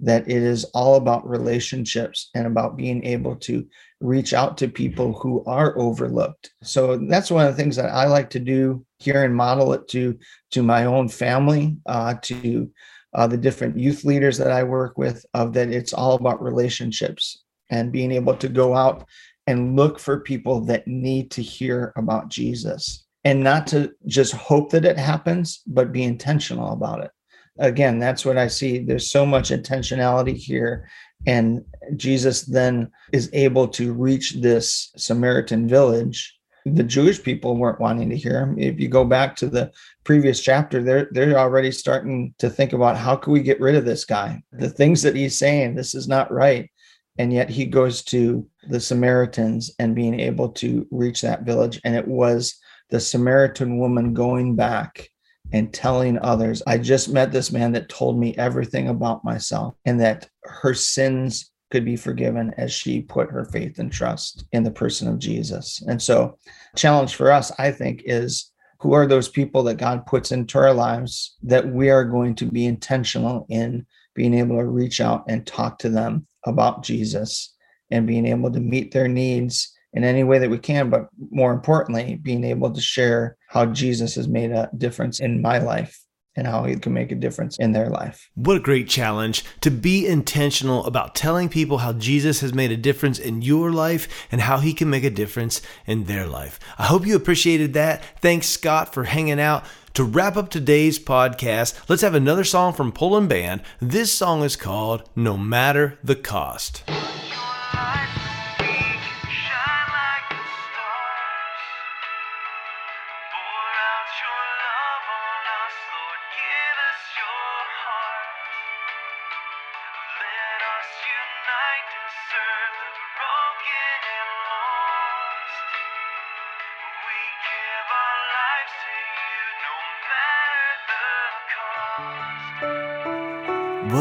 that 0.00 0.28
it 0.28 0.42
is 0.42 0.64
all 0.74 0.96
about 0.96 1.26
relationships 1.26 2.28
and 2.34 2.46
about 2.46 2.76
being 2.76 3.02
able 3.04 3.34
to 3.36 3.66
reach 4.00 4.34
out 4.34 4.58
to 4.58 4.68
people 4.68 5.14
who 5.14 5.42
are 5.46 5.76
overlooked. 5.78 6.50
So 6.62 6.98
that's 6.98 7.30
one 7.30 7.46
of 7.46 7.56
the 7.56 7.62
things 7.62 7.76
that 7.76 7.90
I 7.90 8.06
like 8.06 8.28
to 8.30 8.38
do 8.38 8.84
here 8.98 9.24
and 9.24 9.34
model 9.34 9.72
it 9.72 9.88
to 9.88 10.18
to 10.50 10.62
my 10.62 10.84
own 10.84 11.08
family, 11.08 11.78
uh, 11.86 12.14
to 12.22 12.70
uh, 13.14 13.26
the 13.26 13.36
different 13.36 13.78
youth 13.78 14.04
leaders 14.04 14.38
that 14.38 14.50
I 14.50 14.62
work 14.62 14.98
with, 14.98 15.24
of 15.34 15.52
that 15.54 15.70
it's 15.70 15.92
all 15.92 16.14
about 16.14 16.42
relationships 16.42 17.44
and 17.70 17.92
being 17.92 18.12
able 18.12 18.36
to 18.36 18.48
go 18.48 18.74
out 18.74 19.06
and 19.46 19.76
look 19.76 19.98
for 19.98 20.20
people 20.20 20.60
that 20.62 20.86
need 20.86 21.30
to 21.32 21.42
hear 21.42 21.92
about 21.96 22.28
Jesus. 22.28 23.04
and 23.26 23.42
not 23.42 23.66
to 23.66 23.90
just 24.06 24.32
hope 24.34 24.70
that 24.70 24.84
it 24.84 24.96
happens, 24.96 25.62
but 25.66 25.90
be 25.90 26.04
intentional 26.04 26.72
about 26.72 27.02
it. 27.02 27.10
Again, 27.58 27.98
that's 27.98 28.24
what 28.24 28.38
I 28.38 28.46
see. 28.46 28.78
There's 28.78 29.10
so 29.10 29.26
much 29.26 29.50
intentionality 29.50 30.36
here. 30.36 30.88
And 31.26 31.64
Jesus 31.96 32.42
then 32.42 32.88
is 33.12 33.28
able 33.32 33.66
to 33.68 33.92
reach 33.92 34.34
this 34.34 34.92
Samaritan 34.96 35.66
village. 35.66 36.38
The 36.66 36.84
Jewish 36.84 37.20
people 37.20 37.56
weren't 37.56 37.80
wanting 37.80 38.10
to 38.10 38.16
hear 38.16 38.38
him. 38.40 38.60
If 38.60 38.78
you 38.78 38.86
go 38.86 39.04
back 39.04 39.34
to 39.36 39.48
the 39.48 39.72
previous 40.06 40.40
chapter, 40.40 40.82
they're 40.82 41.08
they're 41.10 41.36
already 41.36 41.72
starting 41.72 42.32
to 42.38 42.48
think 42.48 42.72
about 42.72 42.96
how 42.96 43.16
can 43.16 43.32
we 43.32 43.40
get 43.40 43.60
rid 43.60 43.74
of 43.74 43.84
this 43.84 44.04
guy? 44.04 44.40
The 44.52 44.70
things 44.70 45.02
that 45.02 45.16
he's 45.16 45.36
saying, 45.36 45.74
this 45.74 45.94
is 45.94 46.06
not 46.06 46.32
right. 46.32 46.70
And 47.18 47.32
yet 47.32 47.50
he 47.50 47.66
goes 47.66 48.02
to 48.04 48.46
the 48.68 48.78
Samaritans 48.78 49.72
and 49.78 49.96
being 49.96 50.20
able 50.20 50.50
to 50.50 50.86
reach 50.90 51.22
that 51.22 51.42
village. 51.42 51.80
And 51.84 51.96
it 51.96 52.06
was 52.06 52.56
the 52.90 53.00
Samaritan 53.00 53.78
woman 53.78 54.14
going 54.14 54.54
back 54.54 55.08
and 55.52 55.72
telling 55.72 56.18
others, 56.18 56.62
I 56.66 56.78
just 56.78 57.08
met 57.08 57.32
this 57.32 57.50
man 57.50 57.72
that 57.72 57.88
told 57.88 58.18
me 58.18 58.36
everything 58.36 58.88
about 58.88 59.24
myself 59.24 59.74
and 59.86 60.00
that 60.00 60.28
her 60.44 60.74
sins 60.74 61.50
could 61.70 61.84
be 61.84 61.96
forgiven 61.96 62.54
as 62.58 62.72
she 62.72 63.00
put 63.00 63.30
her 63.30 63.44
faith 63.46 63.78
and 63.80 63.90
trust 63.90 64.44
in 64.52 64.62
the 64.62 64.70
person 64.70 65.08
of 65.08 65.18
Jesus. 65.18 65.82
And 65.88 66.00
so, 66.00 66.38
challenge 66.76 67.16
for 67.16 67.32
us, 67.32 67.50
I 67.58 67.72
think, 67.72 68.02
is 68.04 68.52
who 68.80 68.92
are 68.92 69.06
those 69.06 69.28
people 69.28 69.62
that 69.64 69.78
God 69.78 70.06
puts 70.06 70.32
into 70.32 70.58
our 70.58 70.72
lives 70.72 71.36
that 71.42 71.66
we 71.68 71.90
are 71.90 72.04
going 72.04 72.34
to 72.36 72.46
be 72.46 72.66
intentional 72.66 73.46
in 73.48 73.86
being 74.14 74.34
able 74.34 74.56
to 74.56 74.64
reach 74.64 75.00
out 75.00 75.24
and 75.28 75.46
talk 75.46 75.78
to 75.78 75.88
them 75.88 76.26
about 76.46 76.82
Jesus 76.82 77.54
and 77.90 78.06
being 78.06 78.26
able 78.26 78.50
to 78.50 78.60
meet 78.60 78.92
their 78.92 79.08
needs 79.08 79.72
in 79.92 80.04
any 80.04 80.24
way 80.24 80.38
that 80.38 80.50
we 80.50 80.58
can, 80.58 80.90
but 80.90 81.08
more 81.30 81.52
importantly, 81.52 82.16
being 82.16 82.44
able 82.44 82.70
to 82.70 82.80
share 82.80 83.36
how 83.48 83.64
Jesus 83.66 84.14
has 84.16 84.28
made 84.28 84.50
a 84.50 84.68
difference 84.76 85.20
in 85.20 85.40
my 85.40 85.58
life 85.58 86.05
and 86.36 86.46
how 86.46 86.64
he 86.64 86.76
can 86.76 86.92
make 86.92 87.10
a 87.10 87.14
difference 87.16 87.56
in 87.58 87.72
their 87.72 87.88
life. 87.88 88.30
What 88.34 88.58
a 88.58 88.60
great 88.60 88.88
challenge 88.88 89.44
to 89.62 89.70
be 89.70 90.06
intentional 90.06 90.84
about 90.84 91.14
telling 91.14 91.48
people 91.48 91.78
how 91.78 91.92
Jesus 91.94 92.40
has 92.40 92.52
made 92.52 92.70
a 92.70 92.76
difference 92.76 93.18
in 93.18 93.42
your 93.42 93.72
life 93.72 94.26
and 94.30 94.42
how 94.42 94.58
he 94.58 94.74
can 94.74 94.90
make 94.90 95.04
a 95.04 95.10
difference 95.10 95.62
in 95.86 96.04
their 96.04 96.26
life. 96.26 96.60
I 96.78 96.84
hope 96.84 97.06
you 97.06 97.16
appreciated 97.16 97.74
that. 97.74 98.02
Thanks, 98.20 98.46
Scott, 98.46 98.92
for 98.92 99.04
hanging 99.04 99.40
out. 99.40 99.64
To 99.94 100.04
wrap 100.04 100.36
up 100.36 100.50
today's 100.50 100.98
podcast, 100.98 101.88
let's 101.88 102.02
have 102.02 102.14
another 102.14 102.44
song 102.44 102.74
from 102.74 102.92
Poland 102.92 103.30
Band. 103.30 103.62
This 103.80 104.12
song 104.12 104.42
is 104.42 104.54
called 104.54 105.08
No 105.16 105.38
Matter 105.38 105.98
the 106.04 106.16
Cost. 106.16 106.82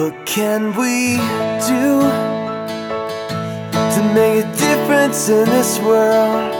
What 0.05 0.23
can 0.27 0.67
we 0.77 1.17
do 1.65 2.01
to 3.95 4.01
make 4.13 4.45
a 4.45 4.47
difference 4.55 5.29
in 5.29 5.45
this 5.49 5.79
world? 5.79 6.53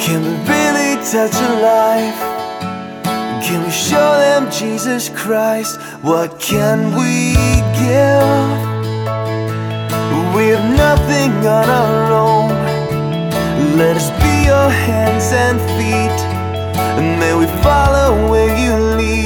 Can 0.00 0.20
we 0.24 0.34
really 0.50 0.96
touch 0.96 1.36
a 1.48 1.52
life? 1.62 2.20
Can 3.44 3.62
we 3.62 3.70
show 3.70 4.10
them 4.18 4.50
Jesus 4.50 5.10
Christ? 5.10 5.80
What 6.02 6.40
can 6.40 6.90
we 6.98 7.34
give? 7.78 8.58
We 10.34 10.48
have 10.48 10.68
nothing 10.76 11.30
on 11.46 11.70
our 11.70 12.10
own. 12.10 12.50
Let 13.78 13.96
us 13.96 14.10
be 14.24 14.46
your 14.46 14.70
hands 14.88 15.30
and 15.32 15.60
feet, 15.78 16.18
and 16.98 17.20
may 17.20 17.32
we 17.32 17.46
follow 17.62 18.28
where 18.28 18.52
you 18.58 18.74
lead. 18.96 19.20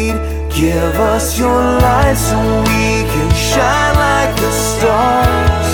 Give 0.55 0.95
us 0.95 1.37
your 1.39 1.59
light 1.59 2.15
so 2.17 2.39
we 2.69 3.04
shine 3.53 3.95
like 4.07 4.35
the 4.45 4.53
stars. 4.69 5.71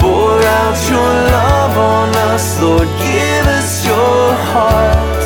Pour 0.00 0.38
out 0.58 0.78
your 0.92 1.12
love 1.38 1.74
on 1.76 2.08
us, 2.30 2.46
Lord. 2.62 2.88
Give 3.10 3.46
us 3.58 3.70
your 3.90 4.24
heart. 4.52 5.24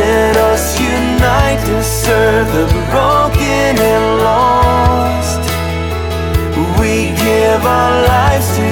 Let 0.00 0.34
us 0.50 0.64
unite 0.80 1.60
to 1.68 1.78
serve 1.84 2.46
the 2.58 2.66
broken 2.90 3.72
and 3.92 4.04
lost. 4.28 5.42
We 6.80 7.12
give 7.26 7.62
our 7.78 7.94
lives 8.14 8.48
to 8.56 8.71